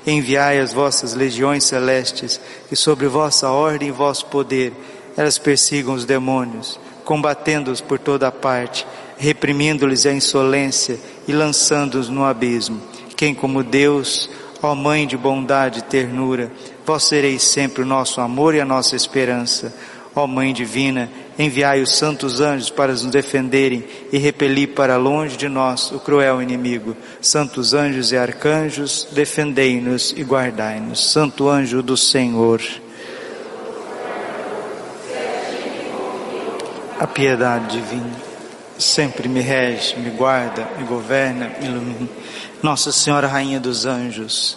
Enviai 0.05 0.59
as 0.59 0.73
vossas 0.73 1.13
legiões 1.13 1.63
celestes, 1.63 2.41
que 2.67 2.75
sobre 2.75 3.07
vossa 3.07 3.49
ordem 3.49 3.89
e 3.89 3.91
vosso 3.91 4.25
poder 4.25 4.73
elas 5.15 5.37
persigam 5.37 5.93
os 5.93 6.05
demônios, 6.05 6.79
combatendo-os 7.11 7.81
por 7.81 7.99
toda 7.99 8.31
parte, 8.31 8.87
reprimindo-lhes 9.17 10.05
a 10.05 10.13
insolência 10.13 10.97
e 11.27 11.33
lançando-os 11.33 12.07
no 12.07 12.23
abismo. 12.23 12.79
Quem 13.17 13.35
como 13.35 13.65
Deus, 13.65 14.29
ó 14.63 14.73
Mãe 14.73 15.05
de 15.05 15.17
bondade 15.17 15.79
e 15.79 15.81
ternura, 15.81 16.49
vós 16.85 17.03
sereis 17.03 17.43
sempre 17.43 17.83
o 17.83 17.85
nosso 17.85 18.21
amor 18.21 18.55
e 18.55 18.61
a 18.61 18.65
nossa 18.65 18.95
esperança. 18.95 19.75
Ó 20.15 20.25
Mãe 20.25 20.53
Divina, 20.53 21.11
enviai 21.37 21.81
os 21.81 21.97
santos 21.97 22.39
anjos 22.39 22.69
para 22.69 22.93
nos 22.93 23.03
defenderem 23.07 23.83
e 24.09 24.17
repelir 24.17 24.69
para 24.69 24.95
longe 24.95 25.35
de 25.35 25.49
nós 25.49 25.91
o 25.91 25.99
cruel 25.99 26.41
inimigo. 26.41 26.95
Santos 27.19 27.73
anjos 27.73 28.13
e 28.13 28.17
arcanjos, 28.17 29.05
defendei-nos 29.11 30.13
e 30.15 30.23
guardai-nos. 30.23 31.11
Santo 31.11 31.49
anjo 31.49 31.83
do 31.83 31.97
Senhor. 31.97 32.61
A 37.01 37.07
piedade 37.07 37.79
divina 37.79 38.15
sempre 38.77 39.27
me 39.27 39.41
rege, 39.41 39.95
me 39.97 40.11
guarda, 40.11 40.67
me 40.77 40.83
governa, 40.83 41.49
me 41.59 41.65
ilumina. 41.65 42.07
Nossa 42.61 42.91
Senhora 42.91 43.27
Rainha 43.27 43.59
dos 43.59 43.87
Anjos, 43.87 44.55